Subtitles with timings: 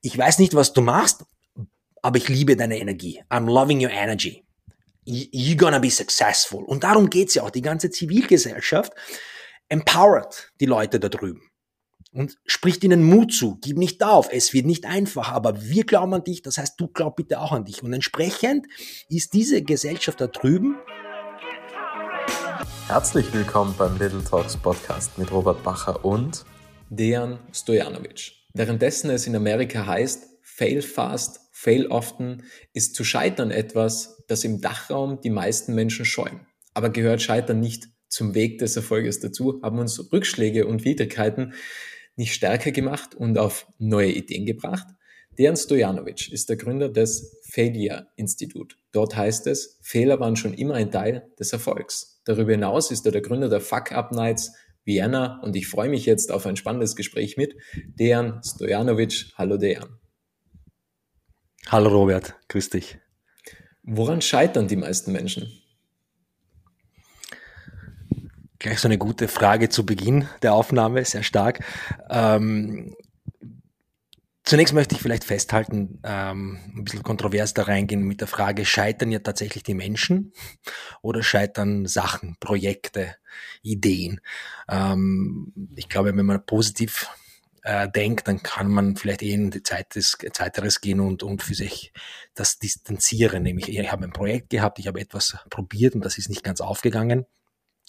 [0.00, 1.24] ich weiß nicht, was du machst,
[2.02, 3.22] aber ich liebe deine Energie.
[3.30, 4.44] I'm loving your energy.
[5.06, 6.62] You're gonna be successful.
[6.64, 7.50] Und darum geht's ja auch.
[7.50, 8.92] Die ganze Zivilgesellschaft
[9.68, 11.42] empowert die Leute da drüben
[12.12, 13.58] und spricht ihnen Mut zu.
[13.60, 14.28] Gib nicht auf.
[14.30, 16.42] Es wird nicht einfach, aber wir glauben an dich.
[16.42, 17.82] Das heißt, du glaub bitte auch an dich.
[17.82, 18.66] Und entsprechend
[19.08, 20.76] ist diese Gesellschaft da drüben.
[22.86, 26.44] Herzlich willkommen beim Little Talks Podcast mit Robert Bacher und
[26.90, 28.37] Dejan Stojanovic.
[28.54, 34.60] Währenddessen es in Amerika heißt, fail fast, fail often, ist zu scheitern etwas, das im
[34.60, 36.46] Dachraum die meisten Menschen scheuen.
[36.74, 41.54] Aber gehört Scheitern nicht zum Weg des Erfolges dazu, haben uns Rückschläge und Widrigkeiten
[42.16, 44.86] nicht stärker gemacht und auf neue Ideen gebracht.
[45.38, 48.74] Dejan Stojanovic ist der Gründer des Failure Institute.
[48.90, 52.20] Dort heißt es, Fehler waren schon immer ein Teil des Erfolgs.
[52.24, 54.52] Darüber hinaus ist er der Gründer der Fuck Up Nights,
[54.88, 57.54] Vienna und ich freue mich jetzt auf ein spannendes Gespräch mit
[58.00, 59.26] Dejan Stojanovic.
[59.36, 60.00] Hallo Dejan.
[61.68, 62.98] Hallo Robert, grüß dich.
[63.82, 65.52] Woran scheitern die meisten Menschen?
[68.58, 71.62] Gleich so eine gute Frage zu Beginn der Aufnahme, sehr stark.
[72.08, 72.96] Ähm,
[74.48, 79.12] Zunächst möchte ich vielleicht festhalten, ähm, ein bisschen kontrovers da reingehen mit der Frage, scheitern
[79.12, 80.32] ja tatsächlich die Menschen
[81.02, 83.14] oder scheitern Sachen, Projekte,
[83.60, 84.22] Ideen?
[84.66, 87.10] Ähm, ich glaube, wenn man positiv
[87.62, 91.42] äh, denkt, dann kann man vielleicht eh in die Zeit des Zeiteres gehen und, und
[91.42, 91.92] für sich
[92.32, 93.42] das distanzieren.
[93.42, 96.62] Nämlich, ich habe ein Projekt gehabt, ich habe etwas probiert und das ist nicht ganz
[96.62, 97.26] aufgegangen.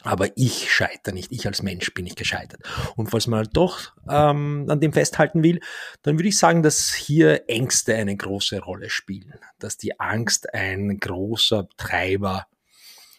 [0.03, 2.61] Aber ich scheitere nicht, ich als Mensch bin nicht gescheitert.
[2.95, 5.59] Und falls man halt doch ähm, an dem festhalten will,
[6.03, 9.39] dann würde ich sagen, dass hier Ängste eine große Rolle spielen.
[9.59, 12.47] Dass die Angst ein großer Treiber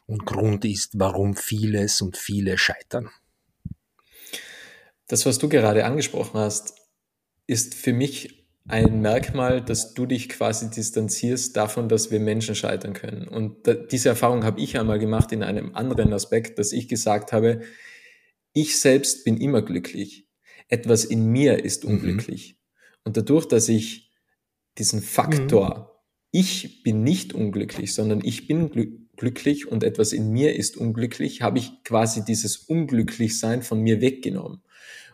[0.07, 3.11] und Grund ist, warum vieles und viele scheitern.
[5.07, 6.75] Das, was du gerade angesprochen hast,
[7.47, 12.93] ist für mich ein Merkmal, dass du dich quasi distanzierst davon, dass wir Menschen scheitern
[12.93, 13.27] können.
[13.27, 17.33] Und da, diese Erfahrung habe ich einmal gemacht in einem anderen Aspekt, dass ich gesagt
[17.33, 17.63] habe,
[18.53, 20.29] ich selbst bin immer glücklich.
[20.69, 21.91] Etwas in mir ist mhm.
[21.91, 22.53] unglücklich.
[22.53, 22.57] Mhm.
[23.05, 24.13] Und dadurch, dass ich
[24.79, 26.01] diesen Faktor,
[26.33, 26.39] mhm.
[26.39, 31.59] ich bin nicht unglücklich, sondern ich bin glücklich und etwas in mir ist unglücklich, habe
[31.59, 34.63] ich quasi dieses Unglücklichsein von mir weggenommen.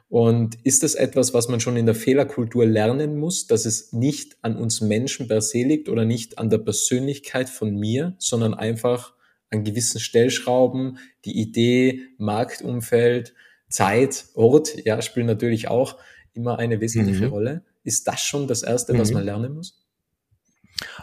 [0.09, 4.37] Und ist das etwas, was man schon in der Fehlerkultur lernen muss, dass es nicht
[4.43, 9.15] an uns Menschen per se liegt oder nicht an der Persönlichkeit von mir, sondern einfach
[9.51, 13.35] an gewissen Stellschrauben, die Idee, Marktumfeld,
[13.69, 15.97] Zeit, Ort, ja, spielen natürlich auch
[16.35, 17.33] immer eine wesentliche mhm.
[17.33, 17.65] Rolle.
[17.83, 18.99] Ist das schon das Erste, mhm.
[18.99, 19.83] was man lernen muss?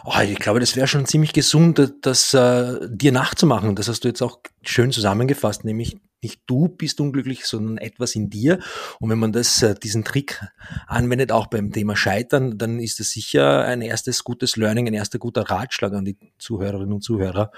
[0.04, 3.74] Oh, ich glaube, das wäre schon ziemlich gesund, das äh, dir nachzumachen.
[3.74, 8.30] Das hast du jetzt auch schön zusammengefasst, nämlich nicht du bist unglücklich, sondern etwas in
[8.30, 8.58] dir.
[8.98, 10.40] Und wenn man das, äh, diesen Trick
[10.86, 15.18] anwendet, auch beim Thema Scheitern, dann ist das sicher ein erstes gutes Learning, ein erster
[15.18, 17.52] guter Ratschlag an die Zuhörerinnen und Zuhörer,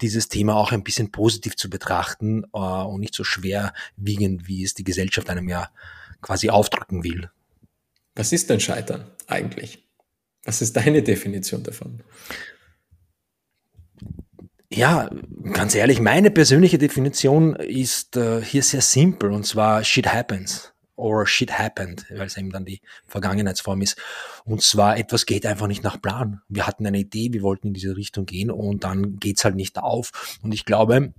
[0.00, 4.64] dieses Thema auch ein bisschen positiv zu betrachten äh, und nicht so schwer wiegend, wie
[4.64, 5.70] es die Gesellschaft einem ja
[6.20, 7.30] quasi aufdrücken will.
[8.14, 9.84] Was ist denn Scheitern eigentlich?
[10.44, 12.02] Was ist deine Definition davon?
[14.76, 15.08] Ja,
[15.52, 21.28] ganz ehrlich, meine persönliche Definition ist äh, hier sehr simpel und zwar shit happens or
[21.28, 23.96] shit happened, weil es eben dann die Vergangenheitsform ist.
[24.44, 26.40] Und zwar etwas geht einfach nicht nach Plan.
[26.48, 29.78] Wir hatten eine Idee, wir wollten in diese Richtung gehen und dann geht's halt nicht
[29.78, 30.38] auf.
[30.42, 31.14] Und ich glaube,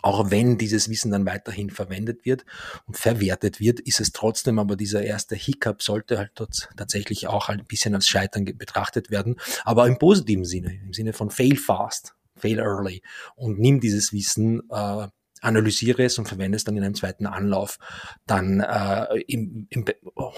[0.00, 2.46] auch wenn dieses Wissen dann weiterhin verwendet wird
[2.86, 6.32] und verwertet wird, ist es trotzdem aber dieser erste Hiccup sollte halt
[6.78, 11.28] tatsächlich auch ein bisschen als Scheitern betrachtet werden, aber im positiven Sinne, im Sinne von
[11.28, 13.02] fail fast, fail early
[13.36, 15.08] und nimm dieses Wissen, äh,
[15.40, 17.78] analysiere es und verwende es dann in einem zweiten Anlauf,
[18.26, 19.84] dann äh, im, im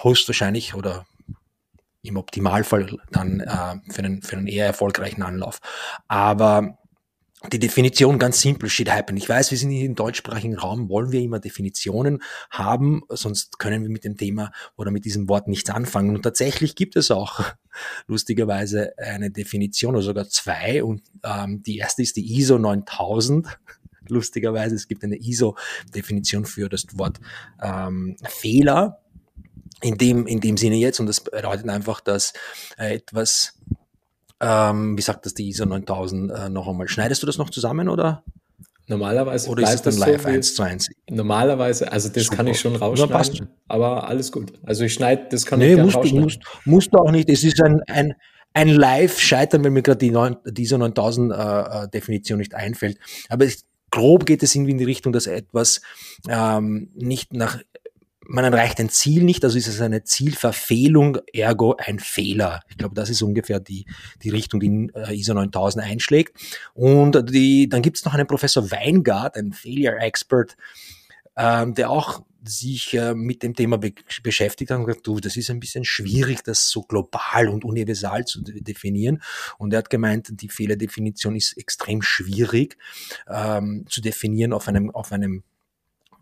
[0.02, 1.06] höchstwahrscheinlich oder
[2.02, 5.60] im Optimalfall dann äh, für, einen, für einen eher erfolgreichen Anlauf.
[6.08, 6.78] Aber
[7.50, 9.16] die Definition ganz simpel, shit happen.
[9.16, 13.82] Ich weiß, wir sind hier im deutschsprachigen Raum, wollen wir immer Definitionen haben, sonst können
[13.82, 16.14] wir mit dem Thema oder mit diesem Wort nichts anfangen.
[16.14, 17.42] Und tatsächlich gibt es auch
[18.06, 20.84] lustigerweise eine Definition oder sogar zwei.
[20.84, 23.46] Und ähm, die erste ist die ISO 9000.
[24.08, 27.20] Lustigerweise, es gibt eine ISO-Definition für das Wort
[27.62, 28.98] ähm, Fehler.
[29.80, 32.32] In dem, in dem Sinne jetzt, und das bedeutet einfach, dass
[32.78, 33.58] äh, etwas
[34.42, 36.88] ähm, wie sagt das die ISO 9000 äh, noch einmal?
[36.88, 38.24] Schneidest du das noch zusammen oder?
[38.88, 40.90] Normalerweise oder ist es dann live so 1 zu 1?
[41.08, 42.36] Normalerweise, also das Super.
[42.38, 44.52] kann ich schon rausschneiden, aber alles gut.
[44.64, 46.18] Also ich schneide, das kann nee, ich musst rausschneiden.
[46.18, 47.30] Du, musst, musst du auch nicht.
[47.30, 48.14] Es ist ein, ein,
[48.52, 52.98] ein Live-Scheitern, wenn mir gerade die 9, diese 9000 äh, äh, Definition nicht einfällt.
[53.28, 53.60] Aber ich,
[53.90, 55.80] grob geht es irgendwie in die Richtung, dass etwas
[56.28, 57.60] ähm, nicht nach
[58.32, 62.62] man erreicht ein Ziel nicht, also ist es eine Zielverfehlung, ergo ein Fehler.
[62.70, 63.84] Ich glaube, das ist ungefähr die,
[64.22, 66.38] die Richtung, die äh, ISO 9000 einschlägt.
[66.72, 70.56] Und die, dann gibt es noch einen Professor Weingart, ein Failure Expert,
[71.36, 73.92] ähm, der auch sich äh, mit dem Thema be
[74.22, 78.24] beschäftigt hat und gesagt, du, das ist ein bisschen schwierig, das so global und universal
[78.24, 79.22] zu de definieren.
[79.58, 82.78] Und er hat gemeint, die Fehlerdefinition ist extrem schwierig
[83.28, 85.44] ähm, zu definieren auf einem, auf einem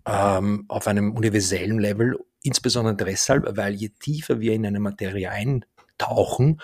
[0.06, 6.60] ähm, auf einem universellen Level, insbesondere deshalb, weil je tiefer wir in eine Materie eintauchen,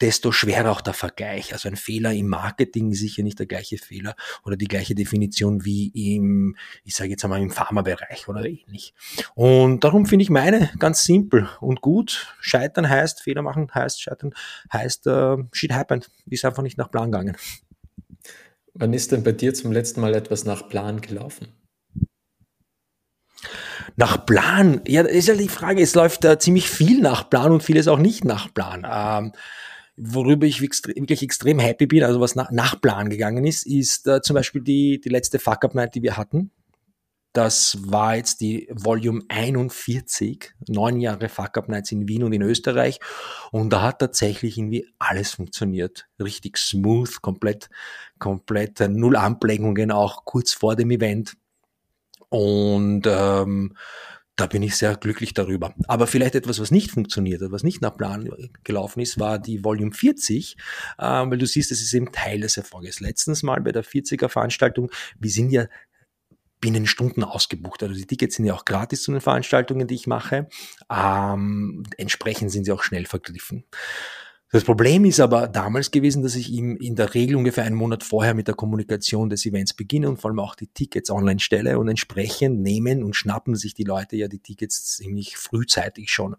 [0.00, 1.52] desto schwerer auch der Vergleich.
[1.52, 5.64] Also ein Fehler im Marketing ist sicher nicht der gleiche Fehler oder die gleiche Definition
[5.64, 8.94] wie im, ich sage jetzt einmal im Pharmabereich oder ähnlich.
[9.34, 12.34] Und darum finde ich meine ganz simpel und gut.
[12.40, 14.32] Scheitern heißt, Fehler machen heißt, scheitern
[14.72, 16.10] heißt, uh, shit happened.
[16.26, 17.36] Ist einfach nicht nach Plan gegangen.
[18.72, 21.48] Wann ist denn bei dir zum letzten Mal etwas nach Plan gelaufen?
[24.00, 27.62] Nach Plan, ja, ist ja die Frage, es läuft da ziemlich viel nach Plan und
[27.62, 28.86] vieles auch nicht nach Plan.
[28.90, 29.32] Ähm,
[29.94, 34.22] worüber ich wirklich extrem happy bin, also was nach, nach Plan gegangen ist, ist äh,
[34.22, 36.50] zum Beispiel die, die letzte Fuck-Up-Night, die wir hatten.
[37.34, 43.00] Das war jetzt die Volume 41, neun Jahre Fuck-Up-Nights in Wien und in Österreich.
[43.52, 46.08] Und da hat tatsächlich irgendwie alles funktioniert.
[46.18, 47.68] Richtig smooth, komplett,
[48.18, 51.34] komplett äh, null Anplägungen, auch kurz vor dem Event.
[52.30, 53.76] Und ähm,
[54.36, 55.74] da bin ich sehr glücklich darüber.
[55.86, 58.30] Aber vielleicht etwas, was nicht funktioniert hat, was nicht nach Plan
[58.64, 60.56] gelaufen ist, war die Volume 40,
[60.98, 63.00] äh, weil du siehst, es ist eben Teil des Erfolges.
[63.00, 65.66] Letztens mal bei der 40er Veranstaltung, wir sind ja
[66.60, 67.82] binnen Stunden ausgebucht.
[67.82, 70.48] Also die Tickets sind ja auch gratis zu den Veranstaltungen, die ich mache.
[70.90, 73.64] Ähm, entsprechend sind sie auch schnell vergriffen.
[74.52, 78.02] Das Problem ist aber damals gewesen, dass ich ihm in der Regel ungefähr einen Monat
[78.02, 81.78] vorher mit der Kommunikation des Events beginne und vor allem auch die Tickets online stelle
[81.78, 86.34] und entsprechend nehmen und schnappen sich die Leute ja die Tickets ziemlich frühzeitig schon.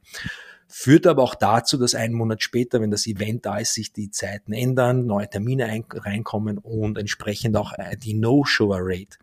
[0.67, 4.11] Führt aber auch dazu, dass einen Monat später, wenn das Event da ist, sich die
[4.11, 9.17] Zeiten ändern, neue Termine reinkommen und entsprechend auch äh, die No-Show-Rate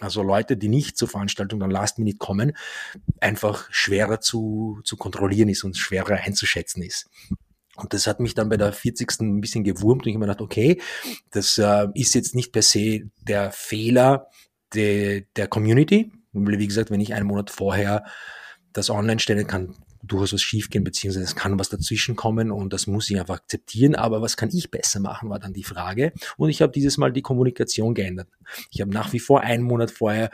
[0.00, 2.56] also Leute, die nicht zur Veranstaltung dann Last Minute kommen,
[3.20, 7.08] einfach schwerer zu, zu kontrollieren ist und schwerer einzuschätzen ist.
[7.76, 9.20] Und das hat mich dann bei der 40.
[9.20, 10.80] ein bisschen gewurmt und ich habe mir gedacht, okay,
[11.30, 14.28] das äh, ist jetzt nicht per se der Fehler
[14.74, 16.12] de, der Community.
[16.32, 18.04] Wie gesagt, wenn ich einen Monat vorher
[18.72, 22.86] das online stellen kann, durchaus was schiefgehen, beziehungsweise es kann was dazwischen kommen und das
[22.86, 23.94] muss ich einfach akzeptieren.
[23.94, 26.12] Aber was kann ich besser machen, war dann die Frage.
[26.36, 28.28] Und ich habe dieses Mal die Kommunikation geändert.
[28.70, 30.30] Ich habe nach wie vor einen Monat vorher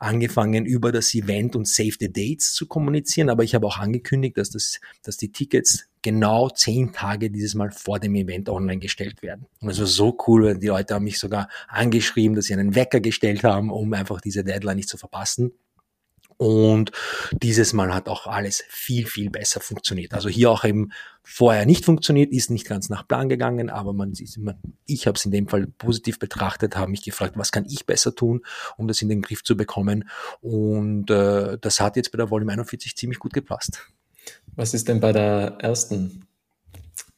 [0.00, 4.36] angefangen, über das Event und Save the Dates zu kommunizieren, aber ich habe auch angekündigt,
[4.38, 9.22] dass, das, dass die Tickets genau zehn Tage dieses Mal vor dem Event online gestellt
[9.22, 9.46] werden.
[9.60, 12.74] Und es war so cool, weil die Leute haben mich sogar angeschrieben, dass sie einen
[12.74, 15.52] Wecker gestellt haben, um einfach diese Deadline nicht zu verpassen.
[16.40, 16.90] Und
[17.32, 20.14] dieses Mal hat auch alles viel, viel besser funktioniert.
[20.14, 20.90] Also hier auch eben
[21.22, 24.54] vorher nicht funktioniert, ist nicht ganz nach Plan gegangen, aber man, man
[24.86, 28.14] ich habe es in dem Fall positiv betrachtet, habe mich gefragt, was kann ich besser
[28.14, 28.40] tun,
[28.78, 30.08] um das in den Griff zu bekommen.
[30.40, 33.86] Und äh, das hat jetzt bei der Volume 41 ziemlich gut gepasst.
[34.56, 36.26] Was ist denn bei der ersten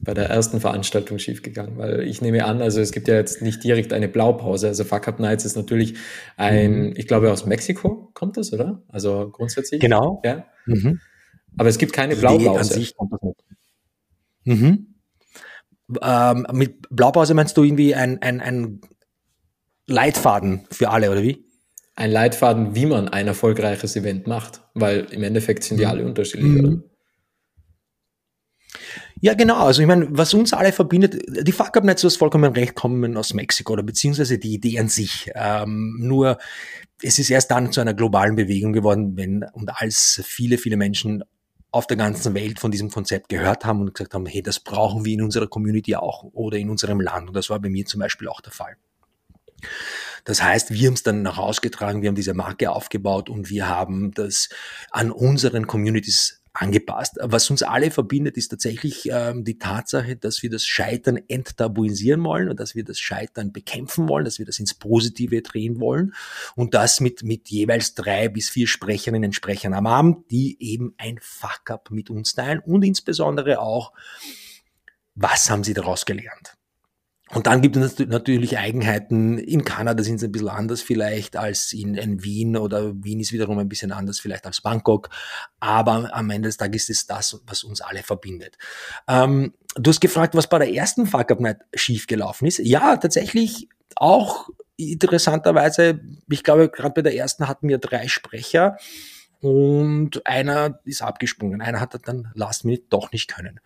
[0.03, 1.77] bei der ersten Veranstaltung schiefgegangen?
[1.77, 4.67] Weil ich nehme an, also es gibt ja jetzt nicht direkt eine Blaupause.
[4.67, 5.95] Also Fuck Up Nights ist natürlich
[6.37, 6.93] ein, mhm.
[6.95, 8.83] ich glaube aus Mexiko kommt das, oder?
[8.89, 9.81] Also grundsätzlich.
[9.81, 10.21] Genau.
[10.23, 10.45] Ja.
[10.65, 10.99] Mhm.
[11.57, 12.49] Aber es gibt keine Blaupause.
[12.49, 13.43] Nee, an sich kommt das nicht.
[14.45, 14.95] Mhm.
[16.01, 18.81] Ähm, mit Blaupause meinst du irgendwie ein, ein, ein
[19.87, 21.45] Leitfaden für alle, oder wie?
[21.95, 25.89] Ein Leitfaden, wie man ein erfolgreiches Event macht, weil im Endeffekt sind die mhm.
[25.89, 26.59] alle unterschiedlich, mhm.
[26.59, 26.83] oder?
[29.23, 29.55] Ja, genau.
[29.55, 31.15] Also ich meine, was uns alle verbindet,
[31.47, 34.77] die Fuck Up Nights, du hast vollkommen recht, kommen aus Mexiko oder beziehungsweise die Idee
[34.79, 35.31] an sich.
[35.33, 36.39] Ähm, nur
[37.01, 41.23] es ist erst dann zu einer globalen Bewegung geworden, wenn und als viele, viele Menschen
[41.71, 45.05] auf der ganzen Welt von diesem Konzept gehört haben und gesagt haben, hey, das brauchen
[45.05, 47.29] wir in unserer Community auch oder in unserem Land.
[47.29, 48.75] Und das war bei mir zum Beispiel auch der Fall.
[50.25, 53.69] Das heißt, wir haben es dann nach ausgetragen, wir haben diese Marke aufgebaut und wir
[53.69, 54.49] haben das
[54.91, 57.17] an unseren Communities angepasst.
[57.19, 62.47] Was uns alle verbindet, ist tatsächlich ähm, die Tatsache, dass wir das Scheitern enttabuisieren wollen
[62.47, 66.13] und dass wir das Scheitern bekämpfen wollen, dass wir das ins Positive drehen wollen
[66.55, 70.93] und das mit, mit jeweils drei bis vier Sprecherinnen und Sprechern am Abend, die eben
[70.97, 73.91] ein Fuck-up mit uns teilen und insbesondere auch,
[75.15, 76.55] was haben sie daraus gelernt?
[77.33, 79.37] Und dann gibt es natürlich Eigenheiten.
[79.37, 83.33] In Kanada sind sie ein bisschen anders vielleicht als in, in, Wien oder Wien ist
[83.33, 85.09] wiederum ein bisschen anders vielleicht als Bangkok.
[85.59, 88.57] Aber am Ende des Tages ist es das, was uns alle verbindet.
[89.07, 92.59] Ähm, du hast gefragt, was bei der ersten Fuck Up Night schiefgelaufen ist.
[92.59, 98.77] Ja, tatsächlich auch interessanterweise, ich glaube, gerade bei der ersten hatten wir drei Sprecher
[99.39, 101.61] und einer ist abgesprungen.
[101.61, 103.59] Einer hat dann Last Minute doch nicht können.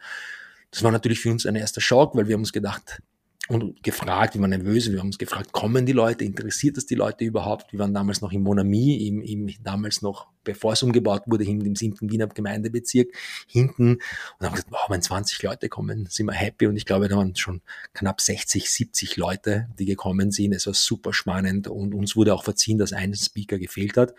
[0.71, 3.01] Das war natürlich für uns ein erster Schock, weil wir haben uns gedacht,
[3.49, 6.95] und gefragt, wir waren nervös, wir haben uns gefragt, kommen die Leute, interessiert das die
[6.95, 7.71] Leute überhaupt?
[7.71, 11.61] Wir waren damals noch im Monami, im, im damals noch, bevor es umgebaut wurde, im,
[11.61, 12.11] im 7.
[12.11, 13.09] Wiener Gemeindebezirk,
[13.47, 13.99] hinten
[14.39, 17.15] und haben gesagt, wow, wenn 20 Leute kommen, sind wir happy und ich glaube, da
[17.15, 17.61] waren schon
[17.93, 20.53] knapp 60, 70 Leute, die gekommen sind.
[20.53, 24.13] Es war super spannend und uns wurde auch verziehen, dass ein Speaker gefehlt hat.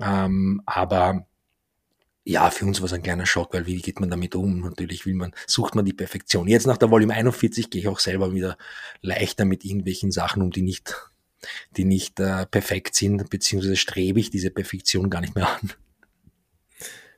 [0.00, 1.27] Ähm, aber
[2.28, 4.60] ja, für uns war es ein kleiner Schock, weil wie geht man damit um?
[4.60, 6.46] Natürlich will man, sucht man die Perfektion.
[6.46, 8.58] Jetzt nach der Volume 41 gehe ich auch selber wieder
[9.00, 10.94] leichter mit irgendwelchen Sachen um, die nicht,
[11.78, 15.72] die nicht äh, perfekt sind, beziehungsweise strebe ich diese Perfektion gar nicht mehr an.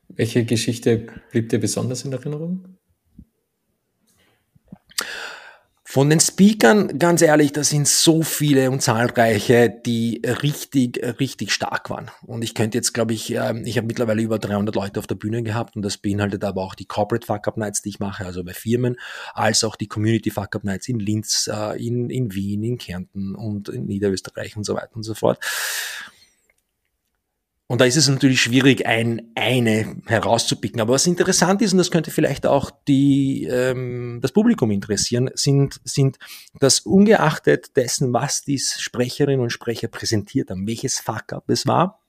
[0.06, 2.76] Welche Geschichte blieb dir besonders in Erinnerung?
[5.92, 11.90] Von den Speakern, ganz ehrlich, da sind so viele und zahlreiche, die richtig, richtig stark
[11.90, 12.12] waren.
[12.24, 15.16] Und ich könnte jetzt, glaube ich, ähm, ich habe mittlerweile über 300 Leute auf der
[15.16, 18.24] Bühne gehabt und das beinhaltet aber auch die Corporate Fuck Up Nights, die ich mache,
[18.24, 19.00] also bei Firmen,
[19.34, 23.34] als auch die Community Fuck Up Nights in Linz, äh, in, in Wien, in Kärnten
[23.34, 25.40] und in Niederösterreich und so weiter und so fort.
[27.70, 30.80] Und da ist es natürlich schwierig, ein, eine herauszupicken.
[30.80, 35.80] Aber was interessant ist, und das könnte vielleicht auch die, ähm, das Publikum interessieren, sind,
[35.84, 36.18] sind,
[36.58, 41.99] dass ungeachtet dessen, was die Sprecherinnen und Sprecher präsentiert haben, welches Fuck-up es war,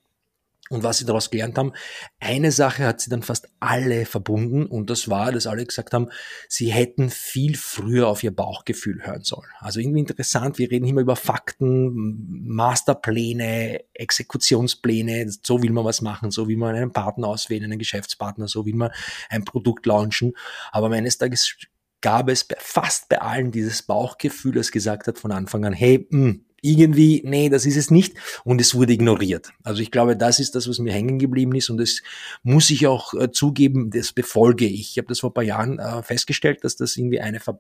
[0.72, 1.74] und was sie daraus gelernt haben,
[2.20, 6.08] eine Sache hat sie dann fast alle verbunden und das war, dass alle gesagt haben,
[6.48, 9.50] sie hätten viel früher auf ihr Bauchgefühl hören sollen.
[9.60, 16.32] Also irgendwie interessant, wir reden immer über Fakten, Masterpläne, Exekutionspläne, so will man was machen,
[16.32, 18.92] so will man einen Partner auswählen, einen Geschäftspartner, so will man
[19.30, 20.34] ein Produkt launchen.
[20.72, 21.58] Aber eines Tages
[22.00, 26.30] gab es fast bei allen dieses Bauchgefühl, das gesagt hat von Anfang an, hey, mh,
[26.30, 28.15] hm, irgendwie, nee, das ist es nicht.
[28.44, 29.51] Und es wurde ignoriert.
[29.63, 31.70] Also ich glaube, das ist das, was mir hängen geblieben ist.
[31.70, 32.01] Und das
[32.44, 34.91] muss ich auch äh, zugeben, das befolge ich.
[34.91, 37.60] Ich habe das vor ein paar Jahren äh, festgestellt, dass das irgendwie eine ver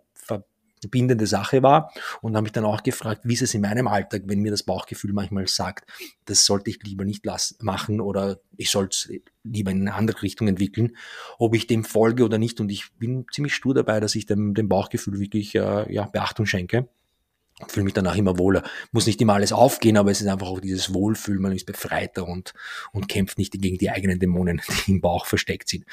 [0.81, 4.23] verbindende Sache war und habe mich dann auch gefragt, wie ist es in meinem Alltag,
[4.25, 5.87] wenn mir das Bauchgefühl manchmal sagt,
[6.25, 7.23] das sollte ich lieber nicht
[7.59, 10.97] machen oder ich sollte es lieber in eine andere Richtung entwickeln,
[11.37, 12.59] ob ich dem folge oder nicht.
[12.59, 16.47] Und ich bin ziemlich stur dabei, dass ich dem, dem Bauchgefühl wirklich äh, ja, Beachtung
[16.47, 16.87] schenke
[17.67, 18.63] fühle mich danach immer wohler.
[18.91, 22.27] Muss nicht immer alles aufgehen, aber es ist einfach auch dieses Wohlfühlen, man ist befreiter
[22.27, 22.53] und,
[22.91, 25.85] und kämpft nicht gegen die eigenen Dämonen, die im Bauch versteckt sind.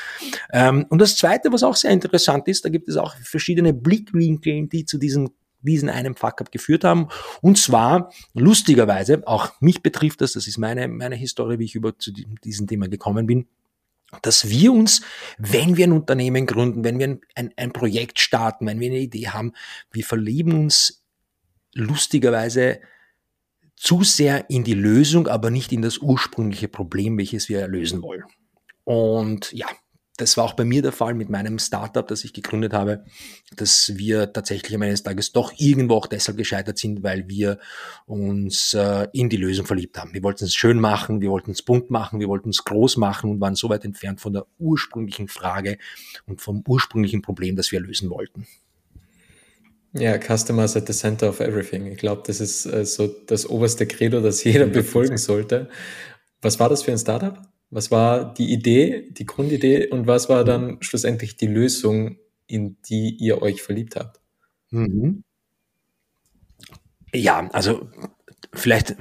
[0.52, 4.66] Ähm, und das Zweite, was auch sehr interessant ist, da gibt es auch verschiedene Blickwinkel,
[4.68, 7.08] die zu diesem diesen einen Fuck-up geführt haben.
[7.42, 11.98] Und zwar, lustigerweise, auch mich betrifft das, das ist meine, meine Historie, wie ich über
[11.98, 13.48] zu diesem Thema gekommen bin,
[14.22, 15.02] dass wir uns,
[15.36, 19.28] wenn wir ein Unternehmen gründen, wenn wir ein, ein Projekt starten, wenn wir eine Idee
[19.28, 19.52] haben,
[19.92, 21.04] wir verlieben uns
[21.74, 22.80] lustigerweise
[23.76, 28.24] zu sehr in die Lösung, aber nicht in das ursprüngliche Problem, welches wir lösen wollen.
[28.84, 29.66] Und ja,
[30.18, 33.04] das war auch bei mir der Fall mit meinem Startup, das ich gegründet habe,
[33.54, 37.60] dass wir tatsächlich am Ende des Tages doch irgendwo auch deshalb gescheitert sind, weil wir
[38.04, 40.12] uns äh, in die Lösung verliebt haben.
[40.12, 43.30] Wir wollten es schön machen, wir wollten es bunt machen, wir wollten es groß machen
[43.30, 45.78] und waren so weit entfernt von der ursprünglichen Frage
[46.26, 48.48] und vom ursprünglichen Problem, das wir lösen wollten.
[49.92, 51.86] Ja, Customers at the center of everything.
[51.86, 55.68] Ich glaube, das ist äh, so das oberste Credo, das jeder befolgen sollte.
[56.42, 57.40] Was war das für ein Startup?
[57.70, 60.82] Was war die Idee, die Grundidee und was war dann mhm.
[60.82, 64.20] schlussendlich die Lösung, in die ihr euch verliebt habt?
[64.70, 65.24] Mhm.
[67.12, 67.88] Ja, also
[68.52, 68.96] vielleicht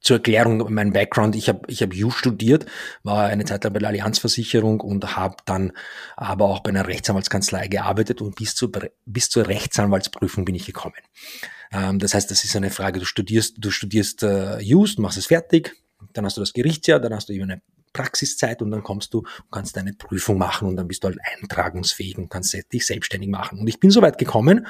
[0.00, 2.66] zur Erklärung mein Background, ich habe ich hab Ju studiert,
[3.02, 5.72] war eine Zeit lang bei der Allianzversicherung und habe dann
[6.16, 8.70] aber auch bei einer Rechtsanwaltskanzlei gearbeitet und bis zur,
[9.04, 10.94] bis zur Rechtsanwaltsprüfung bin ich gekommen.
[11.72, 15.26] Ähm, das heißt, das ist eine Frage, du studierst, du studierst äh, Just, machst es
[15.26, 15.76] fertig,
[16.14, 19.18] dann hast du das Gerichtsjahr, dann hast du eben eine Praxiszeit und dann kommst du
[19.18, 23.30] und kannst deine Prüfung machen und dann bist du halt eintragungsfähig und kannst dich selbstständig
[23.30, 23.58] machen.
[23.58, 24.66] Und ich bin so weit gekommen,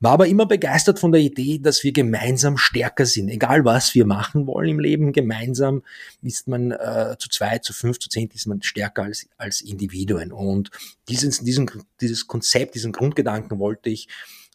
[0.00, 3.28] war aber immer begeistert von der Idee, dass wir gemeinsam stärker sind.
[3.28, 5.82] Egal was wir machen wollen im Leben, gemeinsam
[6.22, 10.32] ist man äh, zu zwei, zu fünf, zu zehn ist man stärker als, als Individuen.
[10.32, 10.70] Und
[11.08, 14.08] dieses, diesen, dieses Konzept, diesen Grundgedanken wollte ich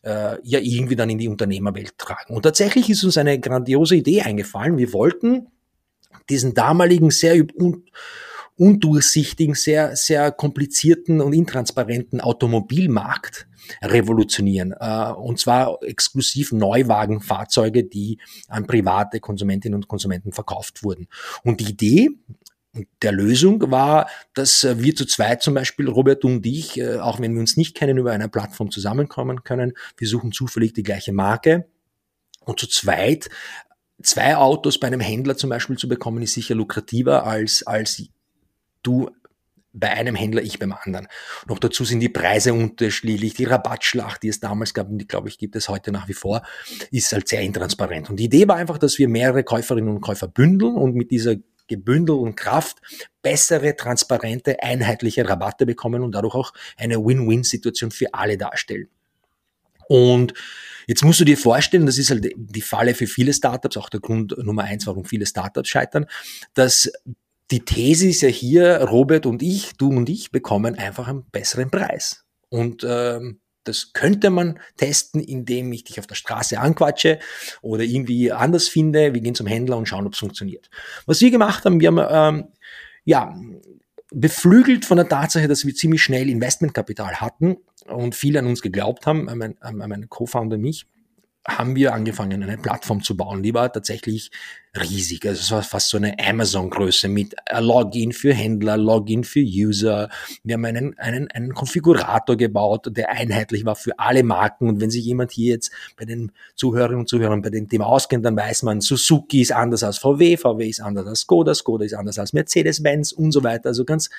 [0.03, 2.33] äh, ja irgendwie dann in die Unternehmerwelt tragen.
[2.33, 4.77] Und tatsächlich ist uns eine grandiose Idee eingefallen.
[4.77, 5.47] Wir wollten
[6.29, 7.83] diesen damaligen sehr un
[8.59, 13.47] undurchsichtigen, sehr, sehr komplizierten und intransparenten Automobilmarkt
[13.81, 14.75] revolutionieren.
[14.77, 21.07] Äh, und zwar exklusiv Neuwagenfahrzeuge, die an private Konsumentinnen und Konsumenten verkauft wurden.
[21.43, 22.09] Und die Idee
[23.01, 27.33] der Lösung war, dass wir zu zweit zum Beispiel, Robert und ich, äh, auch wenn
[27.33, 29.73] wir uns nicht kennen, über einer Plattform zusammenkommen können.
[29.97, 31.65] Wir suchen zufällig die gleiche Marke.
[32.45, 33.29] Und zu zweit
[34.01, 38.01] zwei Autos bei einem Händler zum Beispiel zu bekommen, ist sicher lukrativer als, als
[38.83, 39.09] du
[39.71, 41.07] bei einem Händler, ich beim anderen.
[41.47, 45.29] Noch dazu sind die Preise unterschiedlich, die Rabattschlacht, die es damals gab und die, glaube
[45.29, 46.41] ich, gibt es heute nach wie vor,
[46.91, 48.09] ist halt sehr intransparent.
[48.09, 51.35] Und die Idee war einfach, dass wir mehrere Käuferinnen und Käufer bündeln und mit dieser
[51.67, 52.79] gebündelten Kraft
[53.21, 58.89] bessere, transparente, einheitliche Rabatte bekommen und dadurch auch eine Win-Win-Situation für alle darstellen.
[59.89, 60.33] Und
[60.87, 63.99] Jetzt musst du dir vorstellen, das ist halt die Falle für viele Startups, auch der
[63.99, 66.07] Grund Nummer eins, warum viele Startups scheitern,
[66.55, 66.91] dass
[67.51, 71.69] die These ist ja hier, Robert und ich, du und ich bekommen einfach einen besseren
[71.69, 72.25] Preis.
[72.49, 77.19] Und ähm, das könnte man testen, indem ich dich auf der Straße anquatsche
[77.61, 79.13] oder irgendwie anders finde.
[79.13, 80.71] Wir gehen zum Händler und schauen, ob es funktioniert.
[81.05, 82.47] Was wir gemacht haben, wir haben ähm,
[83.05, 83.35] ja
[84.11, 89.05] beflügelt von der Tatsache, dass wir ziemlich schnell Investmentkapital hatten und viele an uns geglaubt
[89.05, 90.87] haben, an mein, an mein Co-Founder und mich,
[91.47, 93.43] haben wir angefangen, eine Plattform zu bauen.
[93.43, 94.31] Die war tatsächlich
[94.77, 95.25] riesig.
[95.25, 100.09] Also es war fast so eine Amazon-Größe mit Login für Händler, Login für User.
[100.43, 104.69] Wir haben einen, einen, einen Konfigurator gebaut, der einheitlich war für alle Marken.
[104.69, 108.23] Und wenn sich jemand hier jetzt bei den Zuhörerinnen und Zuhörern bei dem Thema auskennt,
[108.25, 111.95] dann weiß man, Suzuki ist anders als VW, VW ist anders als Skoda, Skoda ist
[111.95, 113.69] anders als Mercedes-Benz und so weiter.
[113.69, 114.09] Also ganz,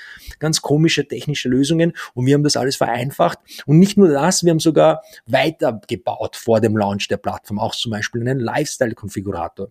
[0.40, 1.92] ganz komische technische Lösungen.
[2.14, 3.38] Und wir haben das alles vereinfacht.
[3.66, 7.92] Und nicht nur das, wir haben sogar weitergebaut vor dem Launch der Plattform, auch zum
[7.92, 9.70] Beispiel einen Lifestyle-Konfigurator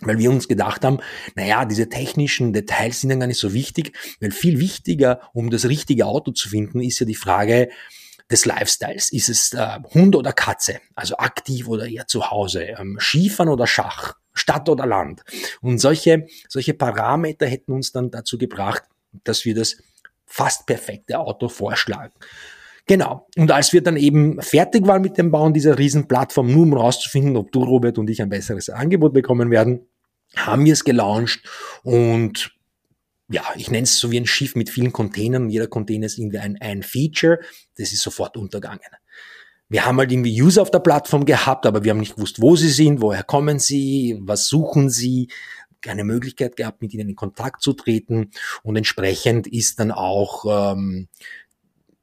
[0.00, 0.98] weil wir uns gedacht haben,
[1.34, 5.66] naja, diese technischen Details sind ja gar nicht so wichtig, weil viel wichtiger, um das
[5.66, 7.68] richtige Auto zu finden, ist ja die Frage
[8.30, 9.12] des Lifestyles.
[9.12, 13.66] Ist es äh, Hund oder Katze, also aktiv oder eher zu Hause, ähm, Skifahren oder
[13.66, 15.22] Schach, Stadt oder Land.
[15.60, 18.82] Und solche, solche Parameter hätten uns dann dazu gebracht,
[19.24, 19.76] dass wir das
[20.26, 22.12] fast perfekte Auto vorschlagen.
[22.86, 23.26] Genau.
[23.36, 27.36] Und als wir dann eben fertig waren mit dem Bauen dieser Riesenplattform, nur um rauszufinden,
[27.36, 29.86] ob du, Robert und ich ein besseres Angebot bekommen werden,
[30.36, 31.40] haben wir es gelauncht
[31.82, 32.52] und
[33.28, 35.50] ja, ich nenne es so wie ein Schiff mit vielen Containern.
[35.50, 37.40] Jeder Container ist irgendwie ein, ein Feature.
[37.76, 38.80] Das ist sofort untergangen.
[39.68, 42.54] Wir haben halt irgendwie User auf der Plattform gehabt, aber wir haben nicht gewusst, wo
[42.54, 45.28] sie sind, woher kommen sie, was suchen sie,
[45.80, 48.30] keine Möglichkeit gehabt, mit ihnen in Kontakt zu treten.
[48.62, 51.08] Und entsprechend ist dann auch ähm,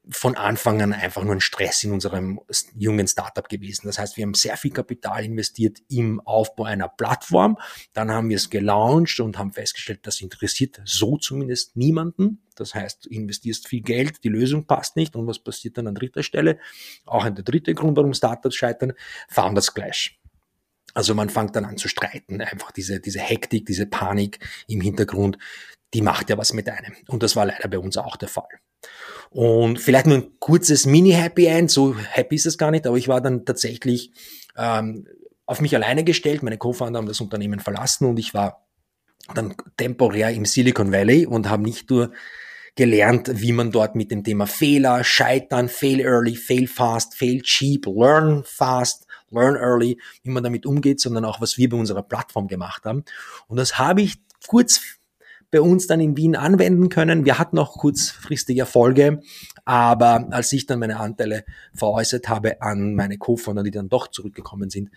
[0.10, 2.42] von Anfang an einfach nur ein Stress in unserem
[2.76, 3.88] jungen Startup gewesen.
[3.88, 7.58] Das heißt, wir haben sehr viel Kapital investiert im Aufbau einer Plattform.
[7.94, 12.44] Dann haben wir es gelauncht und haben festgestellt, das interessiert so zumindest niemanden.
[12.56, 15.16] Das heißt, du investierst viel Geld, die Lösung passt nicht.
[15.16, 16.60] Und was passiert dann an dritter Stelle?
[17.06, 18.94] Auch ein der dritte Grund, warum Startups scheitern,
[19.30, 20.20] Founders Clash.
[20.94, 22.42] Also man fängt dann an zu streiten.
[22.42, 25.38] Einfach diese, diese Hektik, diese Panik im Hintergrund,
[25.94, 26.96] die macht ja was mit einem.
[27.08, 28.60] Und das war leider bei uns auch der Fall.
[29.30, 33.08] Und vielleicht nur ein kurzes Mini-Happy End, so happy ist es gar nicht, aber ich
[33.08, 34.12] war dann tatsächlich
[34.56, 35.08] ähm,
[35.46, 36.44] auf mich alleine gestellt.
[36.44, 38.68] Meine Co-Founder haben das Unternehmen verlassen und ich war
[39.34, 42.12] dann temporär im Silicon Valley und habe nicht nur
[42.76, 47.86] gelernt, wie man dort mit dem Thema Fehler, Scheitern, Fail Early, Fail Fast, Fail Cheap,
[47.86, 52.48] Learn Fast, Learn Early, wie man damit umgeht, sondern auch, was wir bei unserer Plattform
[52.48, 53.04] gemacht haben.
[53.48, 54.16] Und das habe ich
[54.48, 54.82] kurz
[55.54, 57.26] bei uns dann in Wien anwenden können.
[57.26, 59.22] Wir hatten auch kurzfristige Erfolge,
[59.66, 64.72] aber als ich dann meine Anteile veräußert habe an meine Co-Founder, die dann doch zurückgekommen
[64.72, 64.90] sind,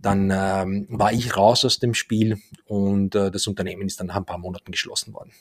[0.00, 4.16] dann ähm, war ich raus aus dem Spiel und äh, das Unternehmen ist dann nach
[4.16, 5.32] ein paar Monaten geschlossen worden.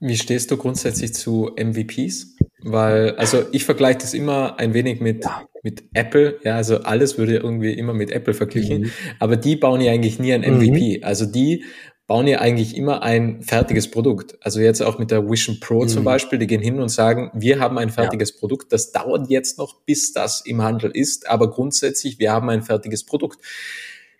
[0.00, 2.36] Wie stehst du grundsätzlich zu MVPs?
[2.62, 5.42] Weil, also ich vergleiche das immer ein wenig mit, ja.
[5.62, 6.38] mit Apple.
[6.42, 8.82] Ja, also alles würde irgendwie immer mit Apple verglichen.
[8.82, 8.90] Mhm.
[9.18, 10.98] Aber die bauen ja eigentlich nie ein MVP.
[10.98, 11.04] Mhm.
[11.04, 11.64] Also die
[12.08, 14.38] bauen ja eigentlich immer ein fertiges Produkt.
[14.40, 15.88] Also jetzt auch mit der Vision Pro mhm.
[15.88, 18.38] zum Beispiel, die gehen hin und sagen, wir haben ein fertiges ja.
[18.40, 22.62] Produkt, das dauert jetzt noch, bis das im Handel ist, aber grundsätzlich, wir haben ein
[22.62, 23.38] fertiges Produkt.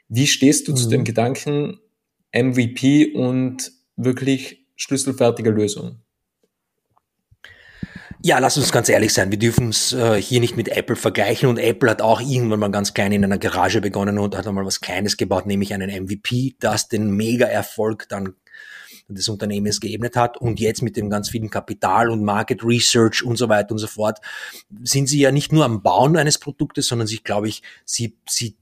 [0.09, 0.77] Wie stehst du mhm.
[0.77, 1.81] zu dem Gedanken
[2.35, 6.03] MVP und wirklich schlüsselfertige Lösung?
[8.21, 11.49] Ja, lass uns ganz ehrlich sein, wir dürfen es äh, hier nicht mit Apple vergleichen.
[11.49, 14.67] Und Apple hat auch irgendwann mal ganz klein in einer Garage begonnen und hat einmal
[14.67, 18.35] was Kleines gebaut, nämlich einen MVP, das den Mega-Erfolg dann
[19.07, 20.37] des Unternehmens geebnet hat.
[20.37, 23.87] Und jetzt mit dem ganz vielen Kapital und Market Research und so weiter und so
[23.87, 24.19] fort
[24.83, 28.57] sind sie ja nicht nur am Bauen eines Produktes, sondern sie, glaube ich, sie, sie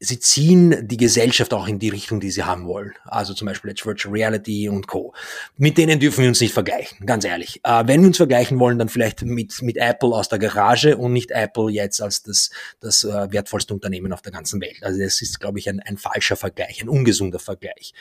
[0.00, 2.94] sie ziehen die Gesellschaft auch in die Richtung, die sie haben wollen.
[3.04, 5.12] Also zum Beispiel jetzt Virtual Reality und Co.
[5.58, 7.60] Mit denen dürfen wir uns nicht vergleichen, ganz ehrlich.
[7.64, 11.12] Äh, wenn wir uns vergleichen wollen, dann vielleicht mit, mit Apple aus der Garage und
[11.12, 14.82] nicht Apple jetzt als das, das äh, wertvollste Unternehmen auf der ganzen Welt.
[14.82, 17.92] Also das ist, glaube ich, ein, ein falscher Vergleich, ein ungesunder Vergleich.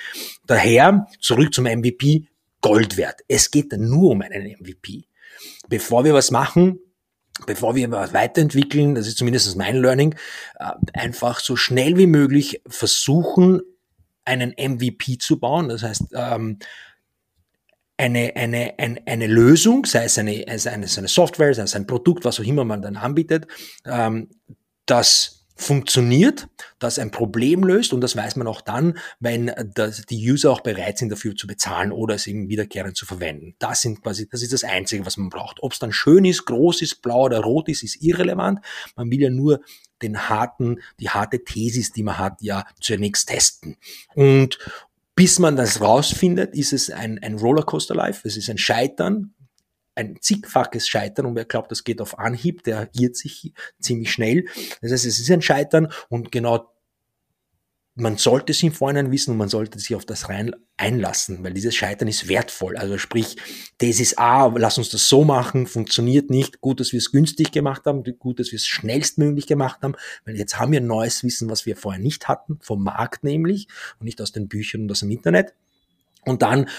[0.47, 2.27] Daher zurück zum MVP,
[2.61, 3.21] Gold wert.
[3.27, 5.03] Es geht nur um einen MVP.
[5.67, 6.79] Bevor wir was machen,
[7.45, 10.15] bevor wir was weiterentwickeln, das ist zumindest mein Learning,
[10.59, 13.61] äh, einfach so schnell wie möglich versuchen,
[14.25, 15.69] einen MVP zu bauen.
[15.69, 16.59] Das heißt, ähm,
[17.97, 22.23] eine, eine, eine, eine Lösung, sei es eine, sei eine Software, sei es ein Produkt,
[22.23, 23.47] was auch immer man dann anbietet,
[23.85, 24.29] ähm,
[24.85, 26.47] das funktioniert,
[26.79, 30.61] das ein Problem löst und das weiß man auch dann, wenn das, die User auch
[30.61, 33.55] bereit sind, dafür zu bezahlen oder es eben wiederkehrend zu verwenden.
[33.59, 35.57] Das sind quasi, das ist das Einzige, was man braucht.
[35.61, 38.59] Ob es dann schön ist, groß ist, blau oder rot ist, ist irrelevant.
[38.95, 39.59] Man will ja nur
[40.01, 43.75] den harten, die harte Thesis, die man hat, ja zunächst testen.
[44.15, 44.59] Und
[45.13, 48.25] bis man das rausfindet, ist es ein, ein Rollercoaster Life.
[48.25, 49.33] Es ist ein Scheitern,
[49.99, 54.45] ein zigfaches Scheitern und wer glaubt, das geht auf Anhieb, der irrt sich ziemlich schnell.
[54.81, 56.71] Das heißt, es ist ein Scheitern und genau
[57.95, 61.53] man sollte es im Vorhinein wissen und man sollte sich auf das rein einlassen, weil
[61.53, 62.77] dieses Scheitern ist wertvoll.
[62.77, 63.35] Also sprich,
[63.79, 67.51] das ist A, lass uns das so machen, funktioniert nicht, gut, dass wir es günstig
[67.51, 71.49] gemacht haben, gut, dass wir es schnellstmöglich gemacht haben, weil jetzt haben wir neues Wissen,
[71.49, 73.67] was wir vorher nicht hatten, vom Markt nämlich
[73.99, 75.53] und nicht aus den Büchern und aus dem Internet.
[76.23, 76.69] Und dann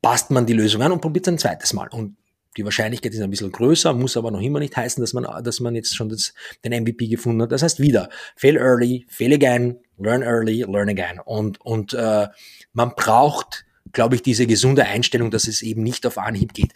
[0.00, 1.88] passt man die Lösung an und probiert es ein zweites Mal.
[1.88, 2.16] Und
[2.56, 5.60] die Wahrscheinlichkeit ist ein bisschen größer, muss aber noch immer nicht heißen, dass man, dass
[5.60, 6.34] man jetzt schon das,
[6.64, 7.52] den MVP gefunden hat.
[7.52, 11.20] Das heißt wieder, fail early, fail again, learn early, learn again.
[11.24, 12.28] Und, und äh,
[12.72, 16.72] man braucht glaube ich, diese gesunde Einstellung, dass es eben nicht auf Anhieb geht.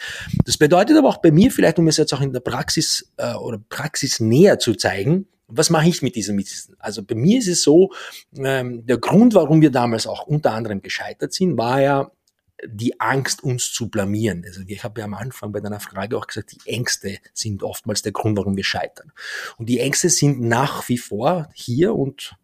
[0.46, 3.34] Das bedeutet aber auch bei mir, vielleicht um es jetzt auch in der Praxis äh,
[3.34, 6.74] oder Praxis näher zu zeigen, was mache ich mit diesem Wissen?
[6.78, 7.92] Also bei mir ist es so,
[8.36, 12.10] ähm, der Grund, warum wir damals auch unter anderem gescheitert sind, war ja
[12.64, 14.44] die Angst, uns zu blamieren.
[14.46, 18.02] Also ich habe ja am Anfang bei deiner Frage auch gesagt, die Ängste sind oftmals
[18.02, 19.12] der Grund, warum wir scheitern.
[19.56, 22.36] Und die Ängste sind nach wie vor hier und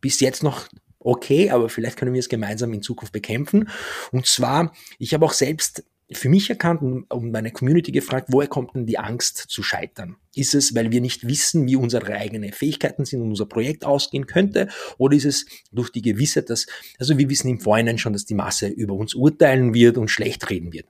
[0.00, 3.70] bis jetzt noch okay, aber vielleicht können wir es gemeinsam in Zukunft bekämpfen.
[4.12, 8.74] Und zwar, ich habe auch selbst für mich erkannt und meine Community gefragt, woher kommt
[8.74, 10.16] denn die Angst zu scheitern?
[10.34, 14.26] Ist es, weil wir nicht wissen, wie unsere eigenen Fähigkeiten sind und unser Projekt ausgehen
[14.26, 14.68] könnte?
[14.98, 16.66] Oder ist es durch die Gewissheit, dass,
[16.98, 20.48] also wir wissen im Vorhinein schon, dass die Masse über uns urteilen wird und schlecht
[20.48, 20.86] reden wird?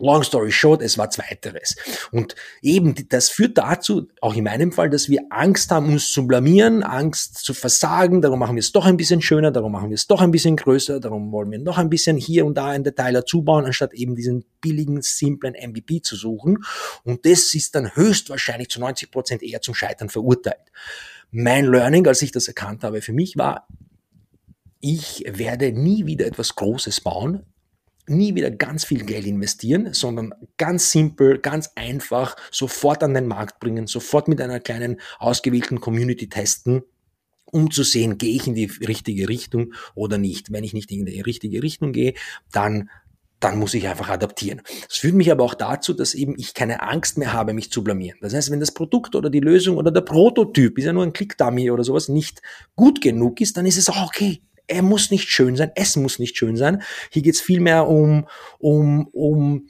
[0.00, 1.76] Long story short, es war zweiteres.
[2.10, 6.26] Und eben, das führt dazu, auch in meinem Fall, dass wir Angst haben, uns zu
[6.26, 9.94] blamieren, Angst zu versagen, darum machen wir es doch ein bisschen schöner, darum machen wir
[9.94, 12.84] es doch ein bisschen größer, darum wollen wir noch ein bisschen hier und da ein
[12.84, 16.64] Detail dazu bauen, anstatt eben diesen billigen, simplen MVP zu suchen.
[17.04, 20.70] Und das ist dann höchstwahrscheinlich zu 90 Prozent eher zum Scheitern verurteilt.
[21.30, 23.66] Mein Learning, als ich das erkannt habe, für mich war,
[24.80, 27.44] ich werde nie wieder etwas Großes bauen,
[28.10, 33.60] nie wieder ganz viel Geld investieren, sondern ganz simpel, ganz einfach sofort an den Markt
[33.60, 36.82] bringen, sofort mit einer kleinen ausgewählten Community testen,
[37.46, 40.52] um zu sehen, gehe ich in die richtige Richtung oder nicht.
[40.52, 42.14] Wenn ich nicht in die richtige Richtung gehe,
[42.52, 42.90] dann
[43.40, 44.60] dann muss ich einfach adaptieren.
[44.86, 47.82] Das führt mich aber auch dazu, dass eben ich keine Angst mehr habe, mich zu
[47.82, 48.18] blamieren.
[48.20, 51.14] Das heißt, wenn das Produkt oder die Lösung oder der Prototyp, ist ja nur ein
[51.14, 52.42] Click-Dummy oder sowas, nicht
[52.76, 56.18] gut genug ist, dann ist es auch okay er muss nicht schön sein, es muss
[56.18, 56.82] nicht schön sein.
[57.10, 58.26] Hier geht es vielmehr um,
[58.58, 59.68] um, um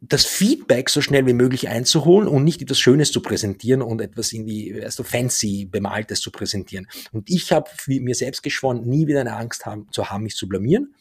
[0.00, 4.32] das Feedback so schnell wie möglich einzuholen und nicht etwas Schönes zu präsentieren und etwas
[4.32, 6.86] irgendwie also fancy bemaltes zu präsentieren.
[7.12, 10.48] Und ich habe mir selbst geschworen, nie wieder eine Angst haben, zu haben, mich zu
[10.48, 10.94] blamieren.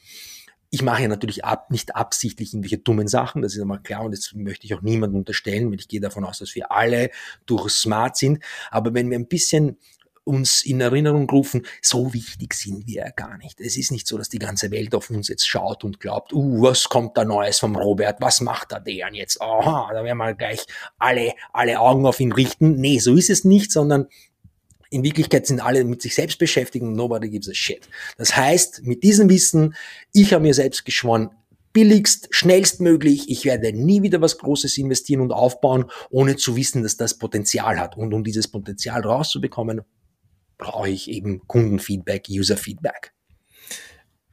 [0.69, 4.11] Ich mache ja natürlich ab, nicht absichtlich irgendwelche dummen Sachen, das ist einmal klar und
[4.11, 7.11] das möchte ich auch niemandem unterstellen, weil ich gehe davon aus, dass wir alle
[7.45, 8.43] durch smart sind.
[8.71, 9.77] Aber wenn wir ein bisschen
[10.25, 13.61] uns in Erinnerung rufen, so wichtig sind wir ja gar nicht.
[13.61, 16.61] Es ist nicht so, dass die ganze Welt auf uns jetzt schaut und glaubt, uh,
[16.63, 19.41] was kommt da Neues vom Robert, was macht da der jetzt?
[19.41, 20.65] Aha, da werden wir gleich
[20.97, 22.75] alle, alle Augen auf ihn richten.
[22.75, 24.07] Nee, so ist es nicht, sondern
[24.89, 27.87] in Wirklichkeit sind alle mit sich selbst beschäftigt und nobody gives a shit.
[28.17, 29.75] Das heißt, mit diesem Wissen,
[30.13, 31.29] ich habe mir selbst geschworen,
[31.73, 33.29] billigst, schnellstmöglich.
[33.29, 37.77] Ich werde nie wieder was Großes investieren und aufbauen, ohne zu wissen, dass das Potenzial
[37.77, 37.97] hat.
[37.97, 39.81] Und um dieses Potenzial rauszubekommen,
[40.57, 43.13] brauche ich eben Kundenfeedback, User-Feedback.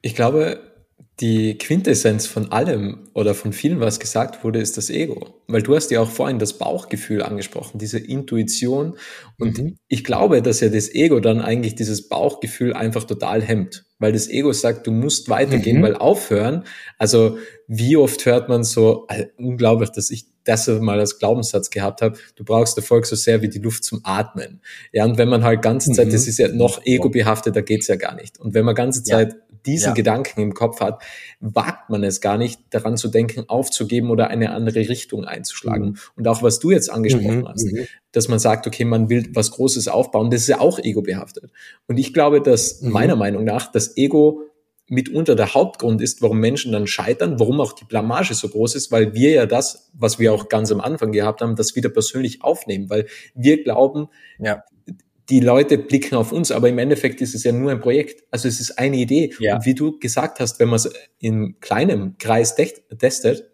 [0.01, 0.73] Ich glaube,
[1.21, 5.43] die Quintessenz von allem oder von vielen, was gesagt wurde, ist das Ego.
[5.47, 8.97] Weil du hast ja auch vorhin das Bauchgefühl angesprochen, diese Intuition.
[9.39, 9.79] Und mhm.
[9.89, 13.85] ich glaube, dass ja das Ego dann eigentlich dieses Bauchgefühl einfach total hemmt.
[13.99, 15.83] Weil das Ego sagt, du musst weitergehen, mhm.
[15.83, 16.65] weil aufhören.
[16.99, 22.03] Also wie oft hört man so, also unglaublich, dass ich das mal als Glaubenssatz gehabt
[22.03, 24.61] habe, du brauchst Erfolg so sehr wie die Luft zum Atmen.
[24.93, 26.13] Ja, und wenn man halt ganze Zeit, mhm.
[26.13, 28.41] das ist ja noch ego-behaftet, da geht's ja gar nicht.
[28.41, 29.39] Und wenn man ganze Zeit ja.
[29.67, 29.95] diesen ja.
[29.95, 31.03] Gedanken im Kopf hat,
[31.41, 35.91] wagt man es gar nicht, daran zu denken, aufzugeben oder eine andere Richtung einzuschlagen.
[35.91, 35.99] Mhm.
[36.17, 37.49] Und auch was du jetzt angesprochen mhm.
[37.49, 37.87] hast, mhm.
[38.13, 41.51] dass man sagt, okay, man will was Großes aufbauen, das ist ja auch ego-behaftet.
[41.87, 42.91] Und ich glaube, dass mhm.
[42.91, 44.43] meiner Meinung nach das Ego
[44.93, 48.93] mitunter der Hauptgrund ist, warum Menschen dann scheitern, warum auch die Blamage so groß ist,
[48.93, 52.43] weil wir ja das, was wir auch ganz am Anfang gehabt haben, das wieder persönlich
[52.43, 54.63] aufnehmen, weil wir glauben, ja.
[55.31, 58.23] die Leute blicken auf uns, aber im Endeffekt ist es ja nur ein Projekt.
[58.31, 59.33] Also es ist eine Idee.
[59.39, 59.57] Ja.
[59.57, 63.52] Und wie du gesagt hast, wenn man es in kleinem Kreis testet,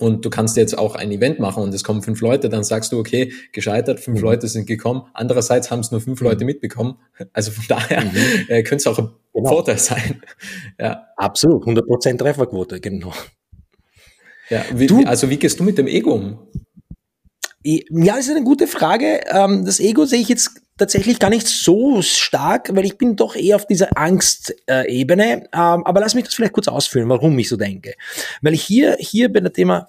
[0.00, 2.90] und du kannst jetzt auch ein Event machen und es kommen fünf Leute, dann sagst
[2.92, 4.24] du, okay, gescheitert, fünf mhm.
[4.24, 5.02] Leute sind gekommen.
[5.12, 6.26] Andererseits haben es nur fünf mhm.
[6.26, 6.96] Leute mitbekommen.
[7.32, 8.10] Also von daher mhm.
[8.48, 9.50] äh, könnte es auch ein genau.
[9.50, 10.22] Vorteil sein.
[10.80, 11.06] Ja.
[11.16, 13.12] Absolut, 100% Trefferquote, genau.
[14.48, 16.38] Ja, wie, du, also wie gehst du mit dem Ego um?
[17.62, 19.20] Ja, das ist eine gute Frage.
[19.30, 23.36] Ähm, das Ego sehe ich jetzt tatsächlich gar nicht so stark, weil ich bin doch
[23.36, 25.48] eher auf dieser Angstebene.
[25.52, 27.94] Ähm, aber lass mich das vielleicht kurz ausführen, warum ich so denke.
[28.42, 29.88] Weil ich hier, hier bei der Thema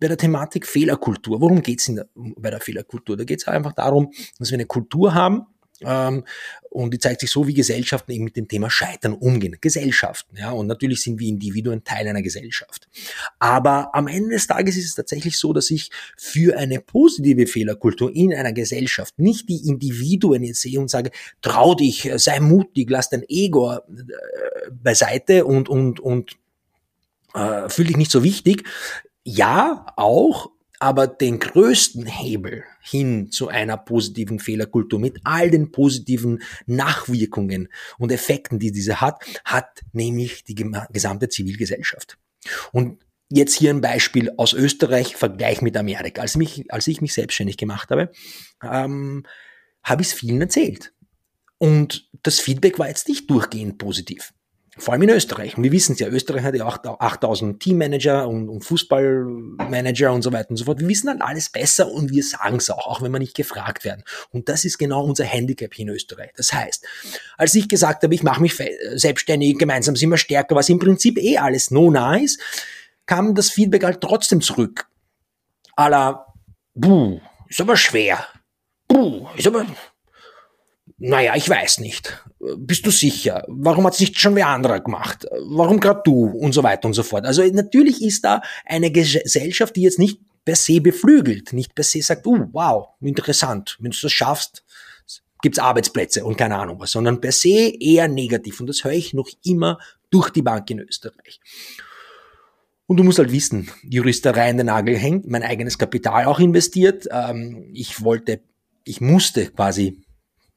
[0.00, 1.42] bei der Thematik Fehlerkultur.
[1.42, 3.18] Worum geht's es bei der Fehlerkultur?
[3.18, 5.46] Da geht es einfach darum, dass wir eine Kultur haben,
[5.84, 6.24] ähm,
[6.70, 9.56] und die zeigt sich so, wie Gesellschaften eben mit dem Thema Scheitern umgehen.
[9.60, 10.52] Gesellschaften, ja.
[10.52, 12.88] Und natürlich sind wir Individuen Teil einer Gesellschaft.
[13.40, 18.14] Aber am Ende des Tages ist es tatsächlich so, dass ich für eine positive Fehlerkultur
[18.14, 21.10] in einer Gesellschaft nicht die Individuen jetzt sehe und sage,
[21.42, 23.80] trau dich, sei mutig, lass dein Ego äh,
[24.70, 26.36] beiseite und, und, und
[27.34, 28.64] äh, fühl dich nicht so wichtig.
[29.24, 36.42] Ja, auch, aber den größten Hebel hin zu einer positiven Fehlerkultur mit all den positiven
[36.66, 40.54] Nachwirkungen und Effekten, die diese hat, hat nämlich die
[40.90, 42.18] gesamte Zivilgesellschaft.
[42.72, 46.22] Und jetzt hier ein Beispiel aus Österreich, Vergleich mit Amerika.
[46.22, 48.10] Als, mich, als ich mich selbstständig gemacht habe,
[48.62, 49.26] ähm,
[49.84, 50.94] habe ich es vielen erzählt.
[51.58, 54.32] Und das Feedback war jetzt nicht durchgehend positiv.
[54.78, 55.56] Vor allem in Österreich.
[55.56, 60.32] Und wir wissen es ja, Österreich hat ja 8000 Teammanager und, und Fußballmanager und so
[60.32, 60.80] weiter und so fort.
[60.80, 63.84] Wir wissen dann alles besser und wir sagen es auch, auch wenn wir nicht gefragt
[63.84, 64.04] werden.
[64.30, 66.30] Und das ist genau unser Handicap hier in Österreich.
[66.36, 66.86] Das heißt,
[67.36, 68.56] als ich gesagt habe, ich mache mich
[68.94, 72.38] selbstständig, gemeinsam sind wir stärker, was im Prinzip eh alles no nice,
[73.06, 74.86] kam das Feedback halt trotzdem zurück.
[75.74, 76.26] A la,
[76.74, 78.24] buh, ist aber schwer.
[78.86, 79.66] Buh, ist aber,
[81.02, 82.22] naja, ich weiß nicht.
[82.58, 83.42] Bist du sicher?
[83.48, 85.26] Warum hat es nicht schon wer anderer gemacht?
[85.46, 86.26] Warum gerade du?
[86.26, 87.24] Und so weiter und so fort.
[87.24, 92.02] Also natürlich ist da eine Gesellschaft, die jetzt nicht per se beflügelt, nicht per se
[92.02, 94.62] sagt, uh, wow, interessant, wenn du das schaffst,
[95.40, 98.60] gibt's Arbeitsplätze und keine Ahnung was, sondern per se eher negativ.
[98.60, 99.78] Und das höre ich noch immer
[100.10, 101.40] durch die Bank in Österreich.
[102.86, 107.08] Und du musst halt wissen, Juristerei in den Nagel hängt, mein eigenes Kapital auch investiert.
[107.10, 108.42] Ähm, ich wollte,
[108.84, 110.02] ich musste quasi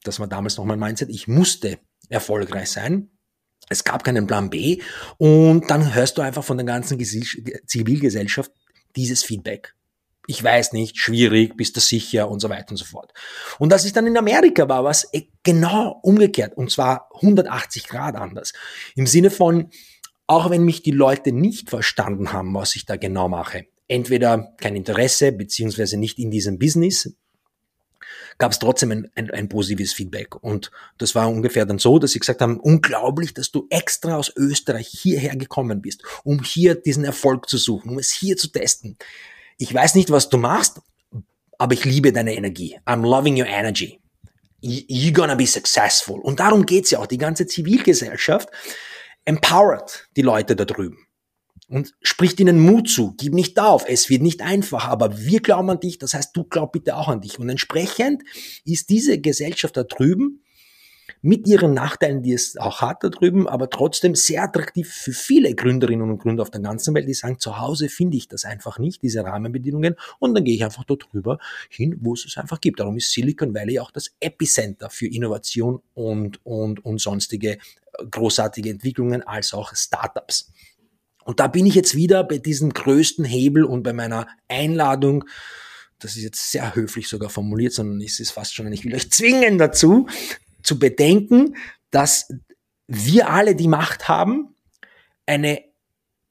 [0.03, 3.09] das war damals noch mein Mindset, ich musste erfolgreich sein.
[3.69, 4.81] Es gab keinen Plan B.
[5.17, 8.51] Und dann hörst du einfach von der ganzen Zivilgesellschaft
[8.95, 9.73] dieses Feedback.
[10.27, 13.13] Ich weiß nicht, schwierig, bist du sicher und so weiter und so fort.
[13.59, 15.09] Und das ist dann in Amerika war was
[15.43, 18.53] genau umgekehrt und zwar 180 Grad anders.
[18.95, 19.69] Im Sinne von,
[20.27, 24.77] auch wenn mich die Leute nicht verstanden haben, was ich da genau mache, entweder kein
[24.77, 27.13] Interesse beziehungsweise nicht in diesem Business,
[28.37, 30.35] gab es trotzdem ein, ein, ein positives Feedback.
[30.43, 34.31] Und das war ungefähr dann so, dass sie gesagt haben, unglaublich, dass du extra aus
[34.35, 38.97] Österreich hierher gekommen bist, um hier diesen Erfolg zu suchen, um es hier zu testen.
[39.57, 40.81] Ich weiß nicht, was du machst,
[41.57, 42.77] aber ich liebe deine Energie.
[42.85, 43.99] I'm loving your energy.
[44.61, 46.19] You're gonna be successful.
[46.19, 47.07] Und darum geht's ja auch.
[47.07, 48.49] Die ganze Zivilgesellschaft
[49.25, 51.05] empowered die Leute da drüben
[51.73, 53.15] und spricht ihnen Mut zu.
[53.17, 53.85] Gib nicht auf.
[53.87, 55.97] Es wird nicht einfach, aber wir glauben an dich.
[55.97, 57.39] Das heißt, du glaub bitte auch an dich.
[57.39, 58.21] Und entsprechend
[58.63, 60.43] ist diese Gesellschaft da drüben
[61.23, 65.55] mit ihren Nachteilen, die es auch hat da drüben, aber trotzdem sehr attraktiv für viele
[65.55, 68.77] Gründerinnen und Gründer auf der ganzen Welt, die sagen, zu Hause finde ich das einfach
[68.77, 72.61] nicht, diese Rahmenbedingungen, und dann gehe ich einfach dort drüber hin, wo es es einfach
[72.61, 72.79] gibt.
[72.79, 77.57] Darum ist Silicon Valley auch das Epicenter für Innovation und, und, und sonstige
[78.09, 80.51] großartige Entwicklungen als auch Startups.
[81.25, 85.25] Und da bin ich jetzt wieder bei diesem größten Hebel und bei meiner Einladung,
[85.99, 89.11] das ist jetzt sehr höflich sogar formuliert, sondern es ist fast schon, ich will euch
[89.11, 90.07] zwingen dazu,
[90.61, 91.55] zu bedenken,
[91.91, 92.27] dass
[92.87, 94.55] wir alle die Macht haben,
[95.25, 95.61] eine,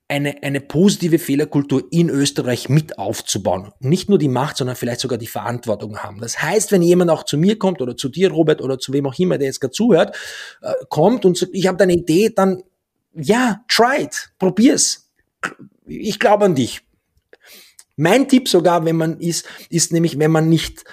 [0.09, 3.73] eine, eine positive Fehlerkultur in Österreich mit aufzubauen.
[3.81, 6.21] Nicht nur die Macht, sondern vielleicht sogar die Verantwortung haben.
[6.21, 9.07] Das heißt, wenn jemand auch zu mir kommt oder zu dir, Robert, oder zu wem
[9.07, 10.17] auch immer, der jetzt gerade zuhört,
[10.61, 12.63] äh, kommt und sagt, ich habe eine Idee, dann
[13.15, 15.11] ja, try it, probier's.
[15.87, 16.83] Ich glaube an dich.
[17.97, 20.85] Mein Tipp sogar, wenn man ist, ist nämlich, wenn man nicht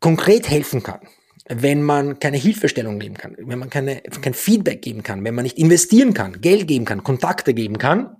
[0.00, 1.00] konkret helfen kann,
[1.48, 5.44] wenn man keine Hilfestellung geben kann, wenn man keine, kein Feedback geben kann, wenn man
[5.44, 8.16] nicht investieren kann, Geld geben kann, Kontakte geben kann,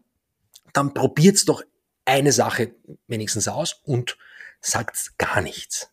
[0.72, 1.62] dann probiert's doch
[2.04, 2.74] eine Sache
[3.07, 4.16] wenigstens aus und
[4.61, 5.90] sagt's gar nichts.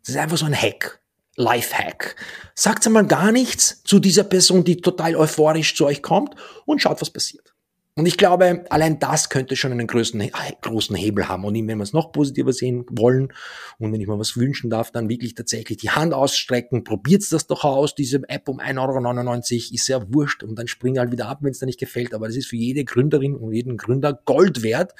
[0.00, 1.00] Das ist einfach so ein Hack.
[1.36, 2.16] Lifehack.
[2.54, 6.34] Sagt einmal gar nichts zu dieser Person, die total euphorisch zu euch kommt
[6.66, 7.54] und schaut, was passiert.
[7.96, 10.28] Und ich glaube, allein das könnte schon einen größten,
[10.62, 11.44] großen Hebel haben.
[11.44, 13.32] Und wenn wir es noch positiver sehen wollen
[13.78, 17.46] und wenn ich mal was wünschen darf, dann wirklich tatsächlich die Hand ausstrecken, probiert das
[17.46, 21.28] doch aus, diese App um 1,99 Euro, ist sehr wurscht und dann spring halt wieder
[21.28, 22.14] ab, wenn es dir nicht gefällt.
[22.14, 24.94] Aber das ist für jede Gründerin und jeden Gründer Gold wert,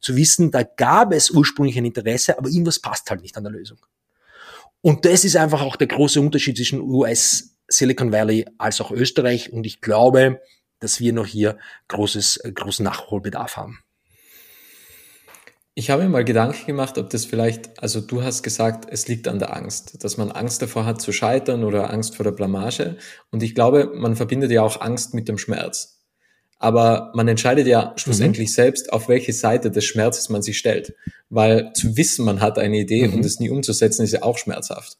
[0.00, 3.52] zu wissen, da gab es ursprünglich ein Interesse, aber irgendwas passt halt nicht an der
[3.52, 3.78] Lösung.
[4.86, 9.52] Und das ist einfach auch der große Unterschied zwischen US Silicon Valley als auch Österreich.
[9.52, 10.40] Und ich glaube,
[10.78, 13.80] dass wir noch hier großes, äh, großen Nachholbedarf haben.
[15.74, 19.26] Ich habe mir mal Gedanken gemacht, ob das vielleicht, also du hast gesagt, es liegt
[19.26, 22.96] an der Angst, dass man Angst davor hat zu scheitern oder Angst vor der Blamage.
[23.32, 25.95] Und ich glaube, man verbindet ja auch Angst mit dem Schmerz.
[26.58, 28.52] Aber man entscheidet ja schlussendlich mhm.
[28.52, 30.94] selbst, auf welche Seite des Schmerzes man sich stellt.
[31.28, 33.14] Weil zu wissen, man hat eine Idee mhm.
[33.14, 34.96] und es nie umzusetzen, ist ja auch schmerzhaft.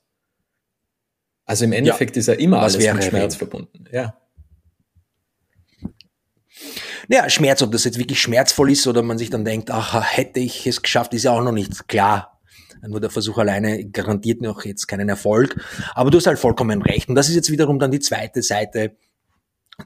[1.47, 2.21] Also im Endeffekt ja.
[2.21, 3.38] ist ja immer Was alles mit Schmerz reden?
[3.38, 3.85] verbunden.
[3.92, 4.16] Ja.
[7.09, 10.40] Naja, Schmerz, ob das jetzt wirklich schmerzvoll ist oder man sich dann denkt, ach, hätte
[10.40, 12.40] ich es geschafft, ist ja auch noch nicht klar.
[12.87, 15.57] Nur der Versuch alleine garantiert noch jetzt keinen Erfolg.
[15.95, 17.09] Aber du hast halt vollkommen recht.
[17.09, 18.97] Und das ist jetzt wiederum dann die zweite Seite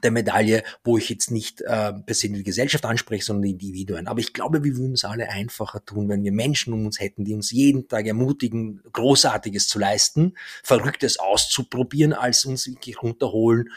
[0.03, 4.07] der Medaille, wo ich jetzt nicht äh, per se die Gesellschaft anspreche, sondern die Individuen.
[4.07, 7.25] Aber ich glaube, wir würden es alle einfacher tun, wenn wir Menschen um uns hätten,
[7.25, 13.69] die uns jeden Tag ermutigen, Großartiges zu leisten, Verrücktes auszuprobieren, als uns wirklich runterholen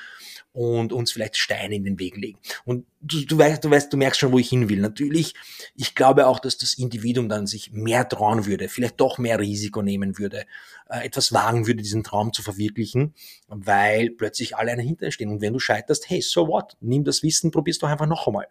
[0.54, 2.38] und uns vielleicht Steine in den Weg legen.
[2.64, 4.80] Und du, du, weißt, du weißt, du merkst schon, wo ich hin will.
[4.80, 5.34] Natürlich,
[5.74, 9.82] ich glaube auch, dass das Individuum dann sich mehr trauen würde, vielleicht doch mehr Risiko
[9.82, 10.46] nehmen würde,
[10.88, 13.14] äh, etwas wagen würde, diesen Traum zu verwirklichen,
[13.48, 15.30] weil plötzlich alle dahinter stehen.
[15.30, 16.76] Und wenn du scheiterst, hey, so what?
[16.80, 18.46] Nimm das Wissen, probierst doch einfach noch einmal.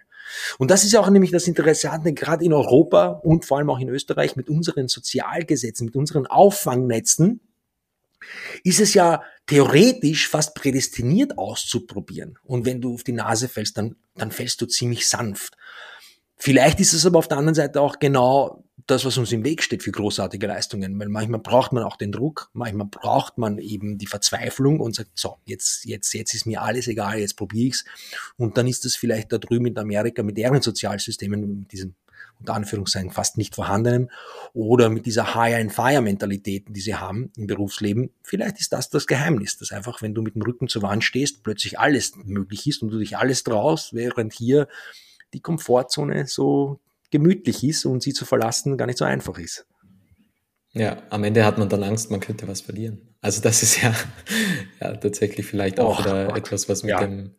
[0.57, 3.87] Und das ist auch nämlich das Interessante, gerade in Europa und vor allem auch in
[3.87, 7.39] Österreich mit unseren Sozialgesetzen, mit unseren Auffangnetzen,
[8.63, 12.37] ist es ja theoretisch fast prädestiniert auszuprobieren.
[12.43, 15.55] Und wenn du auf die Nase fällst, dann, dann fällst du ziemlich sanft.
[16.37, 19.63] Vielleicht ist es aber auf der anderen Seite auch genau das, was uns im Weg
[19.63, 23.97] steht für großartige Leistungen, weil manchmal braucht man auch den Druck, manchmal braucht man eben
[23.97, 27.85] die Verzweiflung und sagt, so, jetzt, jetzt, jetzt ist mir alles egal, jetzt probiere ich's.
[28.35, 31.95] Und dann ist das vielleicht da drüben in Amerika mit deren Sozialsystemen, mit diesem
[32.39, 34.09] unter Anführungszeichen fast nicht vorhandenem
[34.53, 39.71] oder mit dieser Hire-and-Fire-Mentalität, die sie haben im Berufsleben, vielleicht ist das das Geheimnis, dass
[39.71, 42.99] einfach, wenn du mit dem Rücken zur Wand stehst, plötzlich alles möglich ist und du
[42.99, 44.67] dich alles traust, während hier
[45.33, 46.79] die Komfortzone so
[47.11, 49.65] gemütlich ist und sie zu verlassen gar nicht so einfach ist.
[50.73, 53.15] Ja, am Ende hat man dann Angst, man könnte was verlieren.
[53.21, 53.93] Also das ist ja,
[54.81, 56.99] ja tatsächlich vielleicht auch oh, etwas, was mit ja.
[56.99, 57.35] dem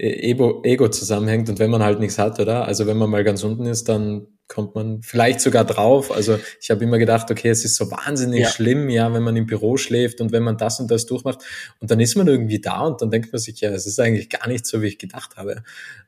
[0.00, 2.66] Ego, Ego zusammenhängt und wenn man halt nichts hat, oder?
[2.66, 6.12] Also wenn man mal ganz unten ist, dann kommt man vielleicht sogar drauf.
[6.12, 8.48] Also ich habe immer gedacht, okay, es ist so wahnsinnig ja.
[8.48, 11.40] schlimm, ja, wenn man im Büro schläft und wenn man das und das durchmacht
[11.80, 14.30] und dann ist man irgendwie da und dann denkt man sich, ja, es ist eigentlich
[14.30, 15.64] gar nicht so, wie ich gedacht habe.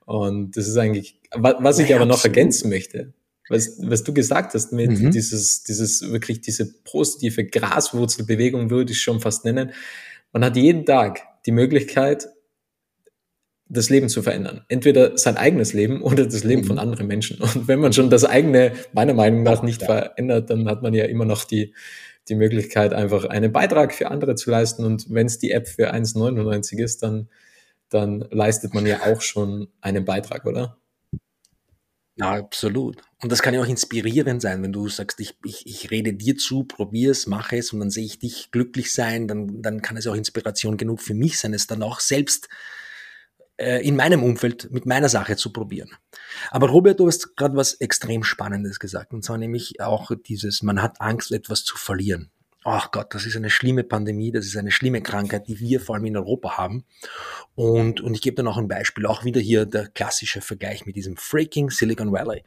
[0.06, 3.12] Und das ist eigentlich, was ich ja, aber noch ergänzen möchte,
[3.48, 5.10] was, was du gesagt hast mit mhm.
[5.10, 9.72] dieses, dieses wirklich diese positive Graswurzelbewegung würde ich schon fast nennen.
[10.32, 12.28] Man hat jeden Tag die Möglichkeit,
[13.72, 14.62] das Leben zu verändern.
[14.68, 16.80] Entweder sein eigenes Leben oder das Leben von mhm.
[16.82, 17.40] anderen Menschen.
[17.40, 21.04] Und wenn man schon das eigene, meiner Meinung nach, nicht verändert, dann hat man ja
[21.04, 21.74] immer noch die,
[22.28, 24.84] die Möglichkeit, einfach einen Beitrag für andere zu leisten.
[24.84, 27.28] Und wenn es die App für 1,99 ist, dann,
[27.88, 30.76] dann leistet man ja auch schon einen Beitrag, oder?
[32.16, 33.00] Ja, absolut.
[33.22, 36.36] Und das kann ja auch inspirierend sein, wenn du sagst, ich, ich, ich rede dir
[36.36, 39.96] zu, probier es, mache es und dann sehe ich dich glücklich sein, dann, dann kann
[39.96, 42.48] es auch Inspiration genug für mich sein, es dann auch selbst
[43.60, 45.90] in meinem Umfeld mit meiner Sache zu probieren.
[46.50, 50.82] Aber Robert, du hast gerade was extrem Spannendes gesagt, und zwar nämlich auch dieses, man
[50.82, 52.30] hat Angst, etwas zu verlieren.
[52.62, 55.94] Ach Gott, das ist eine schlimme Pandemie, das ist eine schlimme Krankheit, die wir vor
[55.94, 56.84] allem in Europa haben.
[57.54, 60.94] Und, und ich gebe dann auch ein Beispiel, auch wieder hier der klassische Vergleich mit
[60.94, 62.44] diesem freaking Silicon Valley.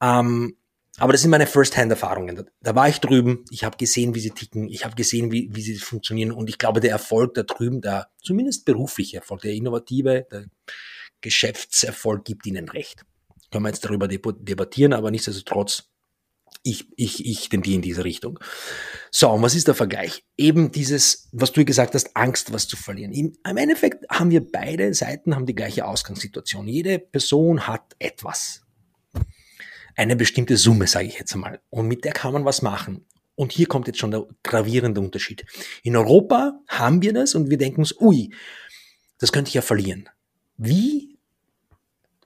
[0.00, 0.56] Ähm,
[0.98, 2.36] aber das sind meine First-Hand-Erfahrungen.
[2.36, 5.48] Da, da, war ich drüben, ich habe gesehen, wie sie ticken, ich habe gesehen, wie,
[5.52, 9.52] wie sie funktionieren und ich glaube, der Erfolg da drüben, der zumindest berufliche Erfolg, der
[9.52, 10.46] innovative, der
[11.20, 13.04] Geschäftserfolg gibt ihnen recht.
[13.50, 15.84] Können wir jetzt darüber debattieren, aber nichtsdestotrotz,
[16.62, 18.38] ich, ich, ich tendiere in diese Richtung.
[19.10, 20.24] So, und was ist der Vergleich?
[20.36, 23.12] Eben dieses, was du gesagt hast, Angst, was zu verlieren.
[23.12, 26.68] Im, Im Endeffekt haben wir beide Seiten haben die gleiche Ausgangssituation.
[26.68, 28.61] Jede Person hat etwas
[29.96, 31.60] eine bestimmte Summe, sage ich jetzt einmal.
[31.70, 33.06] Und mit der kann man was machen.
[33.34, 35.46] Und hier kommt jetzt schon der gravierende Unterschied.
[35.82, 38.32] In Europa haben wir das und wir denken uns, ui,
[39.18, 40.08] das könnte ich ja verlieren.
[40.56, 41.18] Wie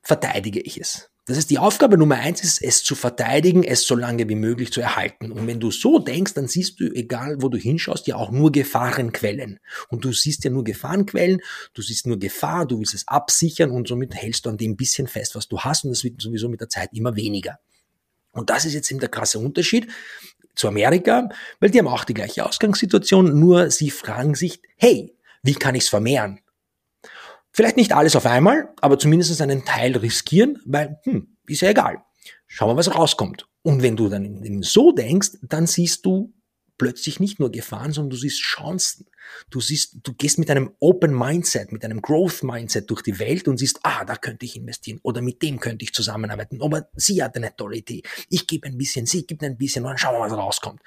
[0.02, 1.10] verteidige ich es?
[1.26, 4.72] Das heißt, die Aufgabe Nummer eins ist, es zu verteidigen, es so lange wie möglich
[4.72, 5.32] zu erhalten.
[5.32, 8.52] Und wenn du so denkst, dann siehst du, egal wo du hinschaust, ja auch nur
[8.52, 9.58] Gefahrenquellen.
[9.88, 11.40] Und du siehst ja nur Gefahrenquellen,
[11.74, 15.08] du siehst nur Gefahr, du willst es absichern und somit hältst du an dem bisschen
[15.08, 17.58] fest, was du hast und das wird sowieso mit der Zeit immer weniger.
[18.30, 19.88] Und das ist jetzt eben der krasse Unterschied
[20.54, 25.54] zu Amerika, weil die haben auch die gleiche Ausgangssituation, nur sie fragen sich, hey, wie
[25.54, 26.38] kann ich es vermehren?
[27.56, 32.04] Vielleicht nicht alles auf einmal, aber zumindest einen Teil riskieren, weil, hm, ist ja egal.
[32.46, 33.48] Schauen wir, was rauskommt.
[33.62, 36.34] Und wenn du dann so denkst, dann siehst du
[36.76, 39.06] plötzlich nicht nur Gefahren, sondern du siehst Chancen.
[39.48, 43.48] Du siehst, du gehst mit einem Open Mindset, mit einem Growth Mindset durch die Welt
[43.48, 46.60] und siehst, ah, da könnte ich investieren oder mit dem könnte ich zusammenarbeiten.
[46.60, 48.02] Aber sie hat eine tolle Idee.
[48.28, 50.82] Ich gebe ein bisschen, sie gibt ein bisschen und dann schauen wir, was rauskommt.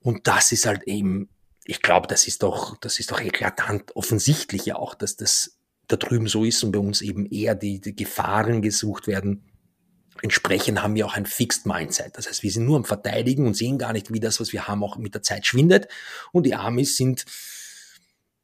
[0.00, 1.28] Und das ist halt eben
[1.64, 5.96] ich glaube, das ist doch, das ist doch eklatant offensichtlich ja auch, dass das da
[5.96, 9.44] drüben so ist und bei uns eben eher die, die Gefahren gesucht werden.
[10.22, 12.16] Entsprechend haben wir auch ein Fixed Mindset.
[12.16, 14.68] Das heißt, wir sind nur am Verteidigen und sehen gar nicht, wie das, was wir
[14.68, 15.88] haben, auch mit der Zeit schwindet.
[16.32, 17.24] Und die Amis sind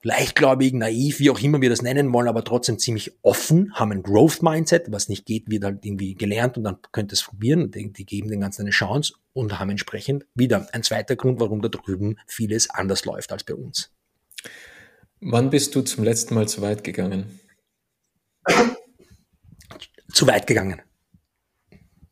[0.03, 4.03] leichtgläubig, naiv, wie auch immer wir das nennen wollen, aber trotzdem ziemlich offen, haben ein
[4.03, 7.71] Growth Mindset, was nicht geht, wird halt irgendwie gelernt und dann könnt ihr es probieren,
[7.71, 11.61] die, die geben den Ganzen eine Chance und haben entsprechend wieder ein zweiter Grund, warum
[11.61, 13.91] da drüben vieles anders läuft als bei uns.
[15.21, 17.41] Wann bist du zum letzten Mal zu weit gegangen?
[20.13, 20.83] Zu weit gegangen.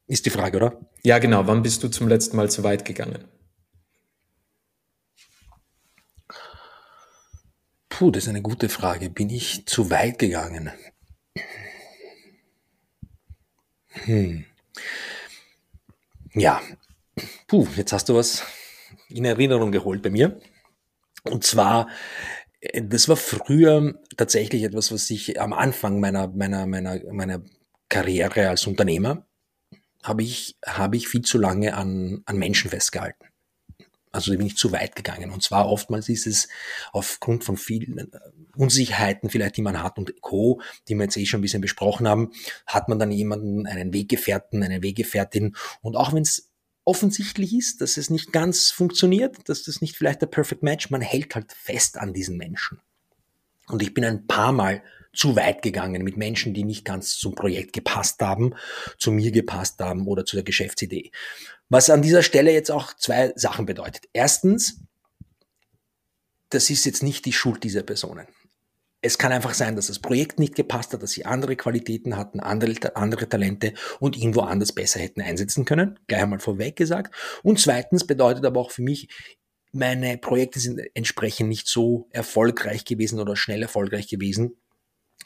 [0.07, 0.81] Ist die Frage, oder?
[1.03, 1.47] Ja, genau.
[1.47, 3.25] Wann bist du zum letzten Mal zu weit gegangen?
[7.97, 9.09] Puh, das ist eine gute Frage.
[9.09, 10.73] Bin ich zu weit gegangen?
[13.87, 14.45] Hm.
[16.33, 16.61] Ja,
[17.47, 18.43] puh, jetzt hast du was
[19.09, 20.41] in Erinnerung geholt bei mir.
[21.23, 21.89] Und zwar,
[22.61, 27.43] äh, das war früher tatsächlich etwas, was ich am Anfang meiner, meiner, meiner, meiner
[27.89, 29.25] Karriere als Unternehmer
[30.03, 33.25] habe ich, habe ich viel zu lange an, an Menschen festgehalten.
[34.15, 35.33] Also da bin ich zu weit gegangen.
[35.33, 36.49] Und zwar oftmals ist es
[36.93, 38.07] aufgrund von vielen äh,
[38.57, 42.07] Unsicherheiten vielleicht, die man hat und Co., die wir jetzt eh schon ein bisschen besprochen
[42.07, 42.31] haben,
[42.67, 45.57] hat man dann jemanden, einen Weggefährten, eine Weggefährtin.
[45.83, 46.53] Und auch wenn es
[46.85, 51.01] offensichtlich ist, dass es nicht ganz funktioniert, dass das nicht vielleicht der Perfect Match, man
[51.01, 52.81] hält halt fest an diesen Menschen.
[53.67, 54.83] Und ich bin ein paar Mal
[55.15, 58.55] zu weit gegangen mit Menschen, die nicht ganz zum Projekt gepasst haben,
[58.99, 61.11] zu mir gepasst haben oder zu der Geschäftsidee.
[61.69, 64.09] Was an dieser Stelle jetzt auch zwei Sachen bedeutet.
[64.13, 64.81] Erstens,
[66.51, 68.27] das ist jetzt nicht die Schuld dieser Personen.
[69.01, 72.41] Es kann einfach sein, dass das Projekt nicht gepasst hat, dass sie andere Qualitäten hatten,
[72.41, 75.99] andere, andere Talente und irgendwo anders besser hätten einsetzen können.
[76.07, 77.15] Gleich einmal vorweg gesagt.
[77.43, 79.09] Und zweitens bedeutet aber auch für mich,
[79.73, 84.57] meine Projekte sind entsprechend nicht so erfolgreich gewesen oder schnell erfolgreich gewesen,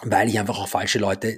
[0.03, 1.29] weil ich einfach auch falsche Leute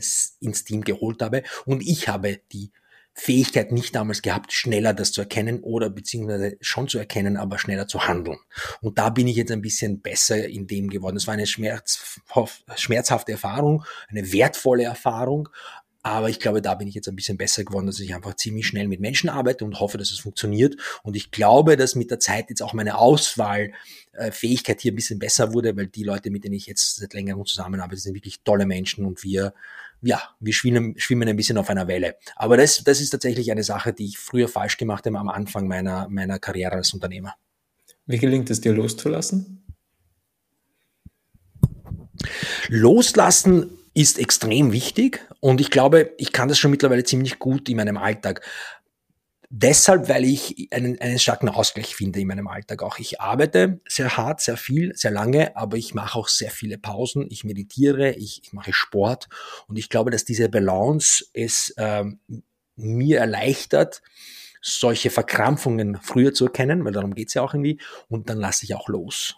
[0.40, 2.72] ins Team geholt habe und ich habe die
[3.12, 7.88] Fähigkeit nicht damals gehabt, schneller das zu erkennen oder beziehungsweise schon zu erkennen, aber schneller
[7.88, 8.38] zu handeln.
[8.80, 11.16] Und da bin ich jetzt ein bisschen besser in dem geworden.
[11.16, 15.48] Es war eine schmerzhafte Erfahrung, eine wertvolle Erfahrung,
[16.02, 18.66] aber ich glaube, da bin ich jetzt ein bisschen besser geworden, dass ich einfach ziemlich
[18.66, 20.76] schnell mit Menschen arbeite und hoffe, dass es funktioniert.
[21.02, 22.96] Und ich glaube, dass mit der Zeit jetzt auch meine
[24.12, 27.44] Auswahlfähigkeit hier ein bisschen besser wurde, weil die Leute, mit denen ich jetzt seit längerem
[27.44, 29.54] zusammenarbeite, sind wirklich tolle Menschen und wir,
[30.02, 32.16] ja, wir schwimmen, schwimmen ein bisschen auf einer Welle.
[32.36, 35.68] Aber das, das ist tatsächlich eine Sache, die ich früher falsch gemacht habe am Anfang
[35.68, 37.34] meiner, meiner Karriere als Unternehmer.
[38.06, 39.62] Wie gelingt es dir loszulassen?
[42.68, 47.76] Loslassen ist extrem wichtig und ich glaube, ich kann das schon mittlerweile ziemlich gut in
[47.76, 48.42] meinem Alltag.
[49.52, 53.00] Deshalb, weil ich einen, einen starken Ausgleich finde in meinem Alltag auch.
[53.00, 57.26] Ich arbeite sehr hart, sehr viel, sehr lange, aber ich mache auch sehr viele Pausen.
[57.30, 59.28] Ich meditiere, ich, ich mache Sport
[59.66, 62.20] und ich glaube, dass diese Balance es ähm,
[62.76, 64.02] mir erleichtert,
[64.62, 68.76] solche Verkrampfungen früher zu erkennen, weil darum geht's ja auch irgendwie, und dann lasse ich
[68.76, 69.34] auch los.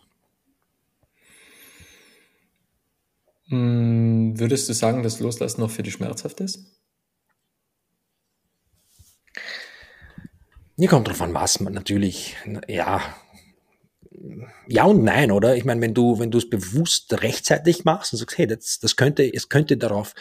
[3.48, 6.81] Hm, würdest du sagen, dass Loslassen noch für dich schmerzhaft ist?
[10.76, 13.02] Mir kommt drauf an, was man natürlich, ja,
[14.66, 15.54] ja und nein, oder?
[15.56, 18.96] Ich meine, wenn du, wenn du es bewusst rechtzeitig machst und sagst, hey, das, das
[18.96, 20.14] könnte, es könnte darauf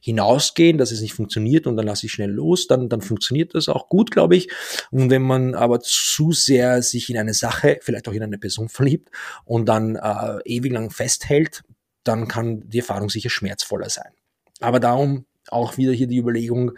[0.00, 3.68] hinausgehen, dass es nicht funktioniert und dann lasse ich schnell los, dann, dann funktioniert das
[3.68, 4.50] auch gut, glaube ich.
[4.90, 8.68] Und wenn man aber zu sehr sich in eine Sache, vielleicht auch in eine Person
[8.68, 9.10] verliebt
[9.44, 11.62] und dann äh, ewig lang festhält,
[12.04, 14.12] dann kann die Erfahrung sicher schmerzvoller sein.
[14.60, 16.72] Aber darum auch wieder hier die Überlegung,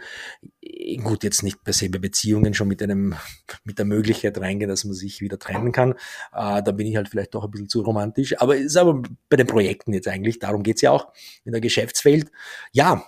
[1.03, 3.15] gut, jetzt nicht per se bei Beziehungen schon mit einem,
[3.63, 5.93] mit der Möglichkeit reingehen, dass man sich wieder trennen kann.
[6.33, 8.39] Äh, da bin ich halt vielleicht doch ein bisschen zu romantisch.
[8.39, 11.13] Aber ist aber bei den Projekten jetzt eigentlich, darum geht's ja auch
[11.45, 12.31] in der Geschäftswelt.
[12.71, 13.05] Ja,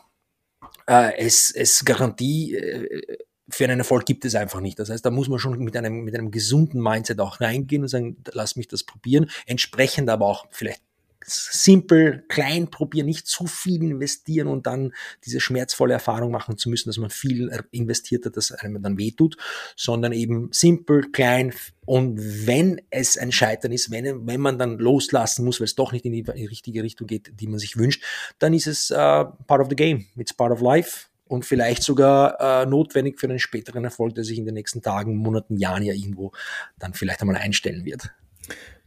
[0.87, 3.17] äh, es, es Garantie äh,
[3.49, 4.79] für einen Erfolg gibt es einfach nicht.
[4.79, 7.89] Das heißt, da muss man schon mit einem, mit einem gesunden Mindset auch reingehen und
[7.89, 9.29] sagen, lass mich das probieren.
[9.45, 10.81] Entsprechend aber auch vielleicht
[11.25, 14.93] simpel, klein probieren, nicht zu viel investieren und dann
[15.25, 19.37] diese schmerzvolle Erfahrung machen zu müssen, dass man viel investiert hat, das einem dann wehtut,
[19.75, 21.53] sondern eben simpel, klein
[21.85, 25.91] und wenn es ein Scheitern ist, wenn, wenn man dann loslassen muss, weil es doch
[25.91, 28.03] nicht in die, in die richtige Richtung geht, die man sich wünscht,
[28.39, 32.39] dann ist es uh, part of the game, it's part of life und vielleicht sogar
[32.39, 35.93] äh, notwendig für einen späteren Erfolg, der sich in den nächsten Tagen, Monaten, Jahren ja
[35.93, 36.31] irgendwo
[36.77, 38.11] dann vielleicht einmal einstellen wird.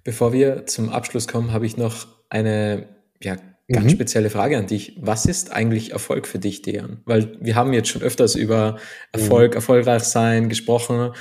[0.09, 2.89] Bevor wir zum Abschluss kommen, habe ich noch eine
[3.23, 3.37] ja,
[3.71, 3.91] ganz mhm.
[3.91, 4.97] spezielle Frage an dich.
[4.99, 7.03] Was ist eigentlich Erfolg für dich, Dejan?
[7.05, 8.79] Weil wir haben jetzt schon öfters über
[9.13, 9.57] Erfolg, mhm.
[9.57, 11.13] erfolgreich sein gesprochen,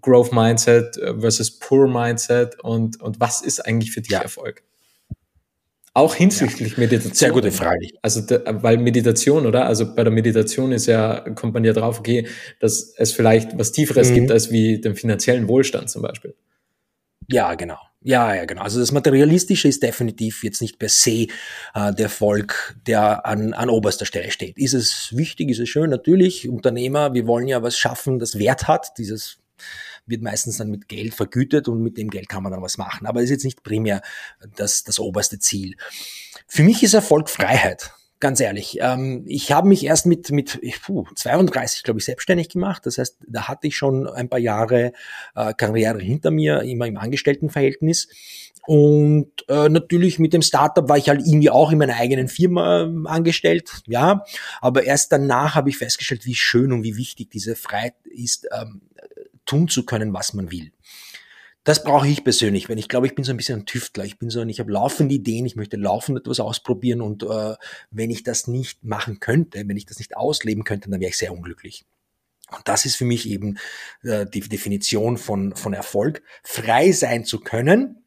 [0.00, 4.20] Growth Mindset versus Poor Mindset und, und was ist eigentlich für dich ja.
[4.20, 4.62] Erfolg?
[5.92, 6.78] Auch hinsichtlich ja.
[6.78, 7.14] Meditation.
[7.14, 7.88] Sehr gute Frage.
[8.02, 9.66] Also, weil Meditation, oder?
[9.66, 12.28] Also bei der Meditation ist ja, kommt man ja drauf, okay,
[12.60, 14.14] dass es vielleicht was Tieferes mhm.
[14.14, 16.36] gibt als wie den finanziellen Wohlstand zum Beispiel.
[17.28, 17.78] Ja, genau.
[18.02, 18.62] Ja, ja, genau.
[18.62, 21.26] Also das Materialistische ist definitiv jetzt nicht per se
[21.74, 24.58] äh, der Erfolg, der an, an oberster Stelle steht.
[24.58, 25.90] Ist es wichtig, ist es schön?
[25.90, 26.48] Natürlich.
[26.48, 28.96] Unternehmer, wir wollen ja was schaffen, das Wert hat.
[28.98, 29.38] Dieses
[30.06, 33.06] wird meistens dann mit Geld vergütet und mit dem Geld kann man dann was machen.
[33.06, 34.02] Aber ist jetzt nicht primär
[34.54, 35.74] das, das oberste Ziel.
[36.46, 37.92] Für mich ist Erfolg Freiheit.
[38.18, 42.86] Ganz ehrlich, ähm, ich habe mich erst mit, mit puh, 32, glaube ich, selbstständig gemacht.
[42.86, 44.92] Das heißt, da hatte ich schon ein paar Jahre
[45.34, 48.08] äh, Karriere hinter mir, immer im Angestelltenverhältnis.
[48.66, 52.84] Und äh, natürlich mit dem Startup war ich halt irgendwie auch in meiner eigenen Firma
[52.84, 54.24] äh, angestellt, ja.
[54.60, 58.80] Aber erst danach habe ich festgestellt, wie schön und wie wichtig diese Freiheit ist, ähm,
[59.44, 60.72] tun zu können, was man will.
[61.66, 64.04] Das brauche ich persönlich, wenn ich glaube, ich bin so ein bisschen ein Tüftler.
[64.04, 67.56] Ich bin so ein, ich habe laufende Ideen, ich möchte laufend etwas ausprobieren und äh,
[67.90, 71.16] wenn ich das nicht machen könnte, wenn ich das nicht ausleben könnte, dann wäre ich
[71.16, 71.84] sehr unglücklich.
[72.54, 73.58] Und das ist für mich eben
[74.04, 78.04] äh, die Definition von, von Erfolg, frei sein zu können,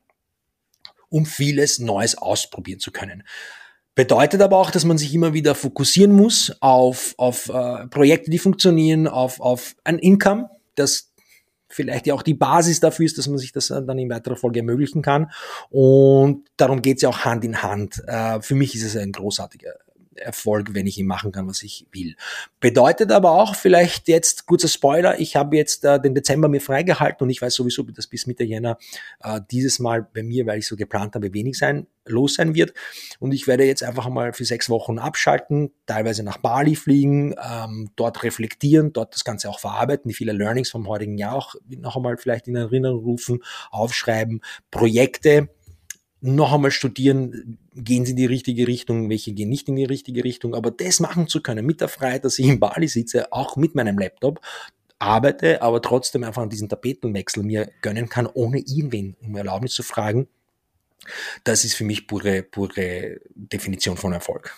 [1.10, 3.24] um vieles Neues ausprobieren zu können.
[3.94, 8.40] Bedeutet aber auch, dass man sich immer wieder fokussieren muss auf, auf äh, Projekte, die
[8.40, 11.09] funktionieren, auf, auf ein Income, das
[11.70, 14.60] vielleicht ja auch die Basis dafür ist, dass man sich das dann in weiterer Folge
[14.60, 15.32] ermöglichen kann.
[15.70, 18.04] Und darum geht es ja auch Hand in Hand.
[18.08, 19.74] Äh, für mich ist es ein großartiger
[20.20, 22.16] Erfolg, wenn ich ihn machen kann, was ich will.
[22.60, 27.24] Bedeutet aber auch vielleicht jetzt, kurzer Spoiler, ich habe jetzt äh, den Dezember mir freigehalten
[27.26, 28.78] und ich weiß sowieso, dass bis Mitte Jänner
[29.24, 32.74] äh, dieses Mal bei mir, weil ich so geplant habe, wenig sein, los sein wird.
[33.20, 37.90] Und ich werde jetzt einfach mal für sechs Wochen abschalten, teilweise nach Bali fliegen, ähm,
[37.96, 41.96] dort reflektieren, dort das Ganze auch verarbeiten, die viele Learnings vom heutigen Jahr auch noch
[41.96, 44.42] einmal vielleicht in Erinnerung rufen, aufschreiben,
[44.72, 45.50] Projekte,
[46.22, 50.24] noch einmal studieren, gehen sie in die richtige Richtung, welche gehen nicht in die richtige
[50.24, 53.56] Richtung, aber das machen zu können mit der Freiheit, dass ich in Bali sitze, auch
[53.56, 54.42] mit meinem Laptop,
[55.00, 59.84] arbeite, aber trotzdem einfach an diesen Tapetenwechsel mir gönnen kann, ohne irgendwen um Erlaubnis zu
[59.84, 60.28] fragen,
[61.46, 64.56] das ist für mich pure, pure Definition von Erfolg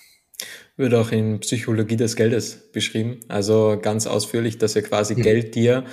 [0.81, 3.21] wird auch in Psychologie des Geldes beschrieben.
[3.29, 5.21] Also ganz ausführlich, dass ja quasi mhm.
[5.21, 5.85] Geld dir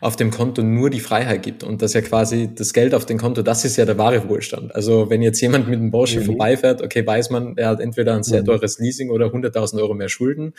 [0.00, 3.16] auf dem Konto nur die Freiheit gibt und dass ja quasi das Geld auf dem
[3.16, 4.74] Konto, das ist ja der wahre Wohlstand.
[4.74, 6.24] Also wenn jetzt jemand mit einem Porsche mhm.
[6.26, 8.46] vorbeifährt, okay, weiß man, er hat entweder ein sehr mhm.
[8.46, 10.52] teures Leasing oder 100.000 Euro mehr Schulden.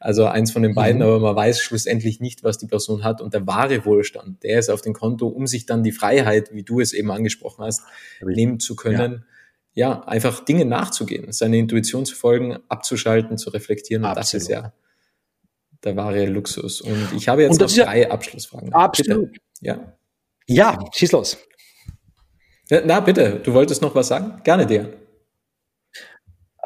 [0.00, 1.06] Also eins von den beiden, mhm.
[1.06, 3.20] aber man weiß schlussendlich nicht, was die Person hat.
[3.20, 6.64] Und der wahre Wohlstand, der ist auf dem Konto, um sich dann die Freiheit, wie
[6.64, 7.82] du es eben angesprochen hast,
[8.20, 9.12] nehmen zu können.
[9.12, 9.22] Ja
[9.78, 14.04] ja, einfach Dinge nachzugehen, seine Intuition zu folgen, abzuschalten, zu reflektieren.
[14.04, 14.72] Und das ist ja
[15.84, 16.80] der wahre Luxus.
[16.80, 18.72] Und ich habe jetzt noch drei ja Abschlussfragen.
[18.72, 19.30] Absolut.
[19.30, 19.40] Bitte.
[19.60, 19.96] Ja.
[20.48, 21.38] Ja, schieß los.
[22.70, 24.40] Na, bitte, du wolltest noch was sagen?
[24.42, 24.97] Gerne dir.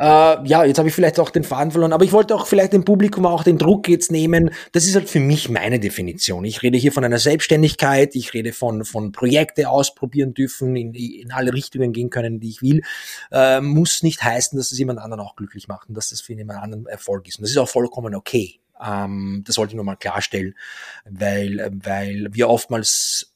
[0.03, 2.73] Äh, ja, jetzt habe ich vielleicht auch den Faden verloren, aber ich wollte auch vielleicht
[2.73, 4.51] dem Publikum auch den Druck jetzt nehmen.
[4.73, 6.45] Das ist halt für mich meine Definition.
[6.45, 11.31] Ich rede hier von einer Selbstständigkeit, ich rede von, von Projekte ausprobieren dürfen, in, in
[11.31, 12.83] alle Richtungen gehen können, die ich will.
[13.31, 16.33] Äh, muss nicht heißen, dass es jemand anderen auch glücklich macht und dass das für
[16.33, 17.39] jemand anderen Erfolg ist.
[17.39, 18.59] Und das ist auch vollkommen okay.
[18.85, 20.57] Ähm, das wollte ich nochmal klarstellen,
[21.05, 23.33] weil, weil wir oftmals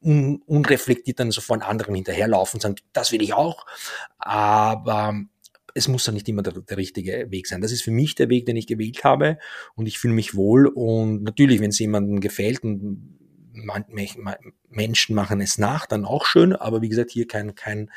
[0.00, 3.66] un, unreflektiert dann so von anderen hinterherlaufen und sagen, das will ich auch.
[4.18, 5.14] Aber
[5.76, 7.60] es muss dann nicht immer der, der, richtige Weg sein.
[7.60, 9.38] Das ist für mich der Weg, den ich gewählt habe.
[9.74, 10.66] Und ich fühle mich wohl.
[10.66, 13.16] Und natürlich, wenn es jemandem gefällt und
[14.68, 17.90] Menschen machen es nach, dann auch schön, aber wie gesagt, hier kein, kein,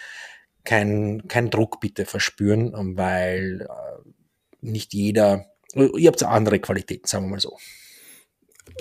[0.64, 4.10] kein, kein Druck bitte verspüren, weil äh,
[4.62, 7.58] nicht jeder, ihr habt andere Qualitäten, sagen wir mal so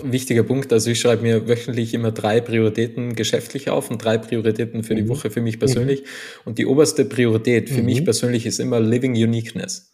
[0.03, 0.73] wichtiger Punkt.
[0.73, 4.99] Also ich schreibe mir wöchentlich immer drei Prioritäten geschäftlich auf und drei Prioritäten für mhm.
[4.99, 6.03] die Woche für mich persönlich.
[6.03, 6.07] Mhm.
[6.45, 7.87] Und die oberste Priorität für mhm.
[7.87, 9.93] mich persönlich ist immer Living Uniqueness.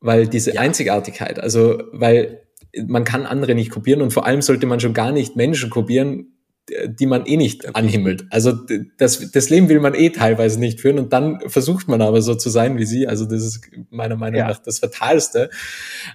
[0.00, 0.60] weil diese ja.
[0.60, 2.46] Einzigartigkeit, also weil
[2.86, 6.39] man kann andere nicht kopieren und vor allem sollte man schon gar nicht Menschen kopieren,
[6.86, 8.24] die man eh nicht anhimmelt.
[8.30, 8.52] Also
[8.98, 12.34] das, das Leben will man eh teilweise nicht führen und dann versucht man aber so
[12.34, 13.06] zu sein wie sie.
[13.06, 13.60] Also das ist
[13.90, 14.48] meiner Meinung ja.
[14.48, 15.50] nach das Fatalste.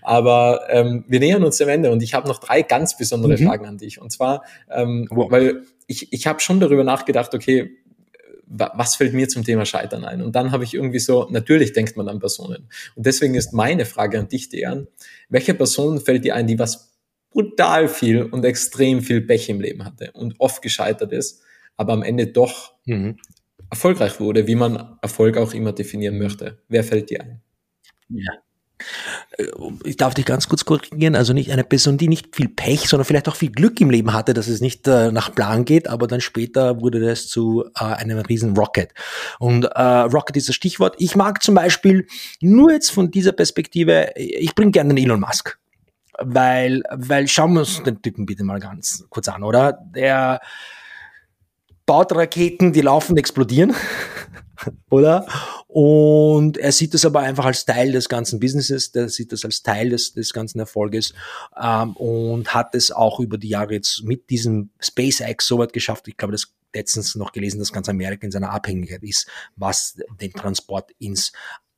[0.02, 3.46] Aber ähm, wir nähern uns dem Ende und ich habe noch drei ganz besondere mhm.
[3.46, 4.02] Fragen an dich.
[4.02, 5.30] Und zwar, ähm, wow.
[5.32, 7.78] weil ich, ich habe schon darüber nachgedacht, okay,
[8.48, 10.22] was fällt mir zum Thema Scheitern ein?
[10.22, 12.70] Und dann habe ich irgendwie so, natürlich denkt man an Personen.
[12.96, 14.88] Und deswegen ist meine Frage an dich, Dejan,
[15.30, 16.95] welche Person fällt dir ein, die was
[17.36, 21.44] brutal viel und extrem viel Pech im Leben hatte und oft gescheitert ist,
[21.76, 23.18] aber am Ende doch mhm.
[23.70, 26.60] erfolgreich wurde, wie man Erfolg auch immer definieren möchte?
[26.70, 27.42] Wer fällt dir ein?
[28.08, 28.32] Ja.
[29.38, 29.48] Äh,
[29.84, 33.04] ich darf dich ganz kurz korrigieren, also nicht eine Person, die nicht viel Pech, sondern
[33.04, 36.08] vielleicht auch viel Glück im Leben hatte, dass es nicht äh, nach Plan geht, aber
[36.08, 38.94] dann später wurde das zu äh, einem riesen Rocket.
[39.40, 40.96] Und äh, Rocket ist das Stichwort.
[41.00, 42.08] Ich mag zum Beispiel
[42.40, 45.60] nur jetzt von dieser Perspektive, ich bringe gerne den Elon Musk.
[46.20, 49.74] Weil, weil schauen wir uns den Typen bitte mal ganz kurz an, oder?
[49.94, 50.40] Der
[51.86, 53.74] baut Raketen, die laufend explodieren,
[54.90, 55.28] oder?
[55.68, 59.62] Und er sieht das aber einfach als Teil des ganzen Businesses, der sieht das als
[59.62, 61.14] Teil des, des ganzen Erfolges
[61.62, 66.08] ähm, und hat es auch über die Jahre jetzt mit diesem SpaceX so weit geschafft.
[66.08, 70.34] Ich glaube, das letztens noch gelesen, dass ganz Amerika in seiner Abhängigkeit ist, was den
[70.34, 71.32] Transport ins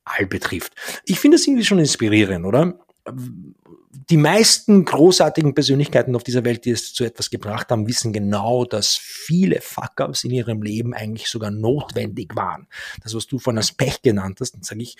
[0.03, 0.73] All betrifft.
[1.05, 2.79] Ich finde das irgendwie schon inspirierend, oder?
[4.09, 8.65] Die meisten großartigen Persönlichkeiten auf dieser Welt, die es zu etwas gebracht haben, wissen genau,
[8.65, 12.67] dass viele Fuck-ups in ihrem Leben eigentlich sogar notwendig waren.
[13.03, 14.97] Das, was du von als Pech genannt hast, sage ich,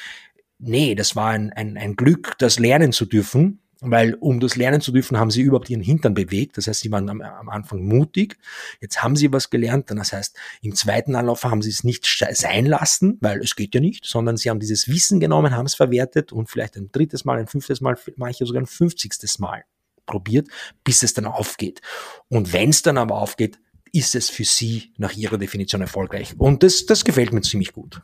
[0.60, 4.82] nee, das war ein, ein, ein Glück, das lernen zu dürfen weil um das lernen
[4.82, 6.58] zu dürfen, haben sie überhaupt ihren Hintern bewegt.
[6.58, 8.38] Das heißt, sie waren am, am, Anfang mutig.
[8.82, 9.90] Jetzt haben sie was gelernt.
[9.90, 13.82] Das heißt, im zweiten Anlauf haben sie es nicht sein lassen, weil es geht ja
[13.82, 17.40] nicht, sondern sie haben dieses Wissen genommen, haben es verwertet und vielleicht ein drittes Mal,
[17.40, 19.64] ein fünftes Mal, manche sogar ein fünfzigstes Mal
[20.06, 20.48] probiert,
[20.84, 21.82] bis es dann aufgeht.
[22.30, 23.60] Und wenn es dann aber aufgeht,
[23.92, 26.36] ist es für sie nach ihrer Definition erfolgreich.
[26.38, 28.02] Und das, das gefällt mir ziemlich gut.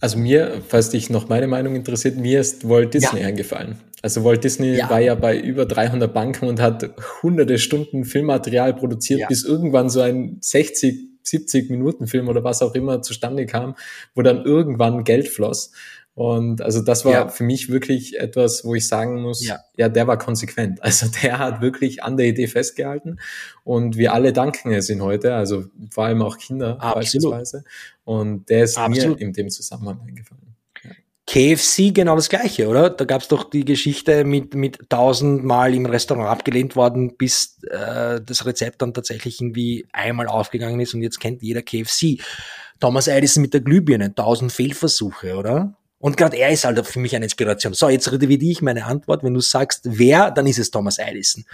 [0.00, 3.26] Also mir, falls dich noch meine Meinung interessiert, mir ist Walt Disney ja.
[3.26, 3.76] eingefallen.
[4.02, 4.88] Also Walt Disney ja.
[4.88, 6.90] war ja bei über 300 Banken und hat
[7.22, 9.26] hunderte Stunden Filmmaterial produziert, ja.
[9.28, 13.74] bis irgendwann so ein 60, 70 Minuten Film oder was auch immer zustande kam,
[14.14, 15.72] wo dann irgendwann Geld floss.
[16.14, 17.28] Und also das war ja.
[17.28, 19.60] für mich wirklich etwas, wo ich sagen muss, ja.
[19.76, 20.80] ja, der war konsequent.
[20.82, 23.20] Also der hat wirklich an der Idee festgehalten
[23.64, 26.94] und wir alle danken es ihm heute, also vor allem auch Kinder Absolut.
[26.94, 27.64] beispielsweise.
[28.04, 29.20] Und der ist Absolut.
[29.20, 30.50] mir in dem Zusammenhang eingefallen.
[31.30, 32.90] KFC genau das gleiche, oder?
[32.90, 38.20] Da gab es doch die Geschichte mit, mit tausendmal im Restaurant abgelehnt worden, bis äh,
[38.20, 42.20] das Rezept dann tatsächlich irgendwie einmal aufgegangen ist und jetzt kennt jeder KFC.
[42.80, 45.76] Thomas Edison mit der Glühbirne, tausend Fehlversuche, oder?
[46.02, 47.74] Und gerade er ist halt für mich eine Inspiration.
[47.74, 49.22] So, jetzt revidiere ich meine Antwort.
[49.22, 51.44] Wenn du sagst, wer, dann ist es Thomas Edison.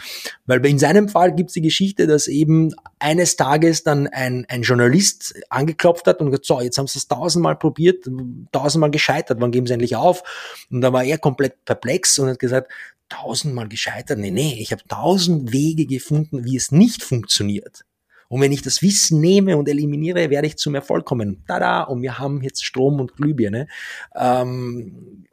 [0.46, 4.62] Weil in seinem Fall gibt es die Geschichte, dass eben eines Tages dann ein, ein
[4.62, 8.08] Journalist angeklopft hat und gesagt, so, jetzt haben sie es tausendmal probiert,
[8.52, 10.22] tausendmal gescheitert, wann geben sie endlich auf?
[10.70, 12.70] Und da war er komplett perplex und hat gesagt,
[13.08, 14.20] tausendmal gescheitert?
[14.20, 17.84] Nee, nee, ich habe tausend Wege gefunden, wie es nicht funktioniert.
[18.28, 21.44] Und wenn ich das Wissen nehme und eliminiere, werde ich zum Erfolg kommen.
[21.46, 21.82] Tada!
[21.82, 23.68] Und wir haben jetzt Strom und Glühbirne.
[24.14, 25.26] Ähm,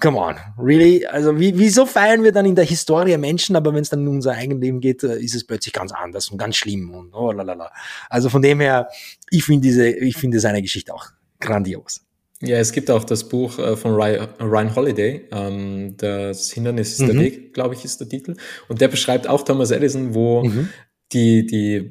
[0.00, 1.06] come on, really?
[1.06, 4.08] Also wie, wieso feiern wir dann in der Historie Menschen, aber wenn es dann in
[4.08, 7.32] unser eigenes Leben geht, äh, ist es plötzlich ganz anders und ganz schlimm und oh
[7.32, 7.70] lalala.
[8.08, 8.88] Also von dem her,
[9.30, 11.06] ich finde diese, ich finde seine Geschichte auch
[11.40, 12.02] grandios.
[12.42, 17.06] Ja, es gibt auch das Buch äh, von Ryan Holiday, ähm, das Hindernis ist mhm.
[17.08, 18.36] der Weg, glaube ich, ist der Titel.
[18.68, 20.70] Und der beschreibt auch Thomas Edison, wo mhm
[21.12, 21.90] die, die,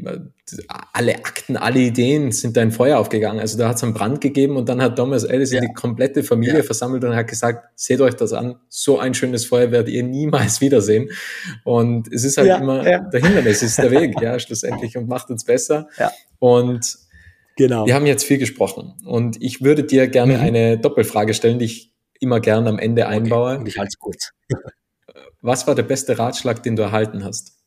[0.93, 3.39] alle Akten, alle Ideen sind da in Feuer aufgegangen.
[3.39, 5.67] Also da hat es einen Brand gegeben und dann hat Thomas Edison ja.
[5.67, 6.63] die komplette Familie ja.
[6.63, 10.61] versammelt und hat gesagt, seht euch das an, so ein schönes Feuer werdet ihr niemals
[10.61, 11.09] wiedersehen.
[11.63, 15.30] Und es ist halt ja, immer der Hindernis, ist der Weg, ja, schlussendlich und macht
[15.30, 15.88] uns besser.
[16.39, 16.97] Und
[17.57, 17.86] genau.
[17.86, 20.43] wir haben jetzt viel gesprochen und ich würde dir gerne mhm.
[20.43, 23.51] eine Doppelfrage stellen, die ich immer gerne am Ende einbaue.
[23.51, 23.59] Okay.
[23.59, 24.32] Und ich halte es kurz.
[25.41, 27.59] Was war der beste Ratschlag, den du erhalten hast?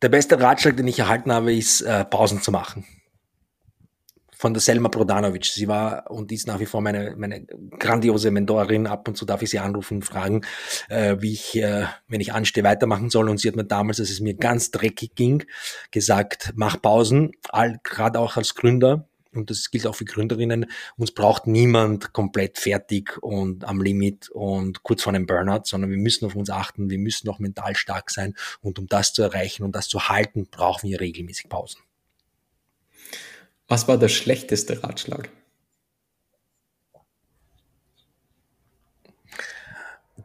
[0.00, 2.84] Der beste Ratschlag, den ich erhalten habe, ist, äh, Pausen zu machen.
[4.36, 5.46] Von der Selma Brodanovic.
[5.46, 8.86] Sie war und ist nach wie vor meine, meine grandiose Mentorin.
[8.86, 10.42] Ab und zu darf ich sie anrufen und fragen,
[10.88, 13.28] äh, wie ich, äh, wenn ich anstehe, weitermachen soll.
[13.28, 15.42] Und sie hat mir damals, als es mir ganz dreckig ging,
[15.90, 17.32] gesagt, mach Pausen,
[17.82, 20.66] gerade auch als Gründer und das gilt auch für Gründerinnen,
[20.96, 25.98] uns braucht niemand komplett fertig und am Limit und kurz vor einem Burnout, sondern wir
[25.98, 29.62] müssen auf uns achten, wir müssen auch mental stark sein und um das zu erreichen
[29.62, 31.80] und das zu halten, brauchen wir regelmäßig Pausen.
[33.68, 35.28] Was war der schlechteste Ratschlag?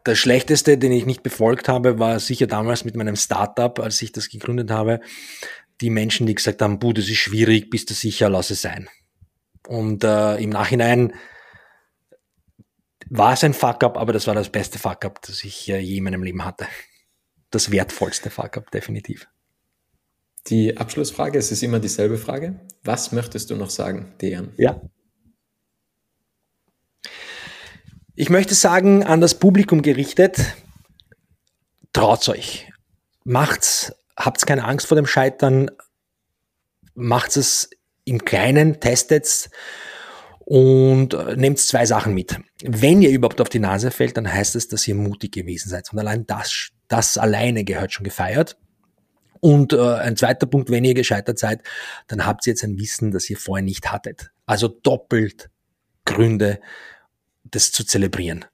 [0.06, 4.12] Der schlechteste, den ich nicht befolgt habe, war sicher damals mit meinem Startup, als ich
[4.12, 5.00] das gegründet habe.
[5.80, 8.88] Die Menschen, die gesagt haben, buh, das ist schwierig, bist du sicher, lass es sein.
[9.66, 11.14] Und äh, im Nachhinein
[13.08, 16.04] war es ein Fuck-up, aber das war das beste Fuck-up, das ich äh, je in
[16.04, 16.66] meinem Leben hatte.
[17.50, 19.28] Das wertvollste Fuck-up, definitiv.
[20.48, 22.60] Die Abschlussfrage, es ist immer dieselbe Frage.
[22.82, 24.52] Was möchtest du noch sagen, Dejan?
[24.56, 24.80] Ja.
[28.14, 30.54] Ich möchte sagen, an das Publikum gerichtet,
[31.92, 32.70] traut euch.
[33.24, 35.70] Macht's, habt keine Angst vor dem Scheitern,
[36.94, 37.70] macht es
[38.04, 39.50] im Kleinen, testet's
[40.40, 42.38] und äh, nehmt zwei Sachen mit.
[42.62, 45.92] Wenn ihr überhaupt auf die Nase fällt, dann heißt es, dass ihr mutig gewesen seid.
[45.92, 48.56] Und allein das, das alleine gehört schon gefeiert.
[49.40, 51.62] Und äh, ein zweiter Punkt, wenn ihr gescheitert seid,
[52.06, 54.30] dann habt ihr jetzt ein Wissen, das ihr vorher nicht hattet.
[54.46, 55.50] Also doppelt
[56.04, 56.60] Gründe,
[57.44, 58.44] das zu zelebrieren.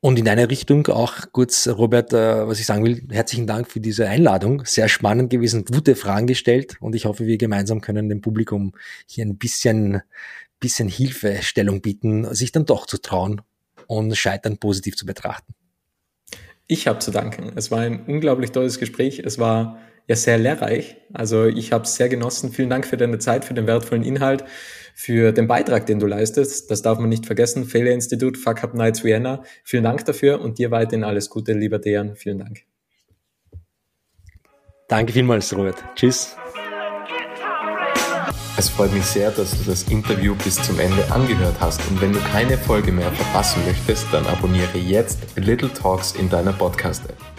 [0.00, 3.80] Und in deine Richtung auch kurz, Robert, äh, was ich sagen will, herzlichen Dank für
[3.80, 4.62] diese Einladung.
[4.64, 8.74] Sehr spannend gewesen, gute Fragen gestellt und ich hoffe, wir gemeinsam können dem Publikum
[9.08, 10.02] hier ein bisschen,
[10.60, 13.40] bisschen Hilfestellung bieten, sich dann doch zu trauen
[13.88, 15.52] und Scheitern positiv zu betrachten.
[16.68, 17.52] Ich habe zu danken.
[17.56, 19.20] Es war ein unglaublich tolles Gespräch.
[19.20, 19.78] Es war
[20.08, 20.96] ja sehr lehrreich.
[21.12, 22.50] Also ich habe es sehr genossen.
[22.50, 24.44] Vielen Dank für deine Zeit, für den wertvollen Inhalt,
[24.94, 26.70] für den Beitrag, den du leistest.
[26.70, 27.66] Das darf man nicht vergessen.
[27.66, 29.44] Failure Institute, Fuck Up Nights Vienna.
[29.62, 32.16] Vielen Dank dafür und dir weiterhin alles Gute, lieber Dejan.
[32.16, 32.62] Vielen Dank.
[34.88, 35.76] Danke vielmals, Robert.
[35.94, 36.34] Tschüss.
[38.56, 42.12] Es freut mich sehr, dass du das Interview bis zum Ende angehört hast und wenn
[42.12, 47.37] du keine Folge mehr verpassen möchtest, dann abonniere jetzt Little Talks in deiner Podcast-App.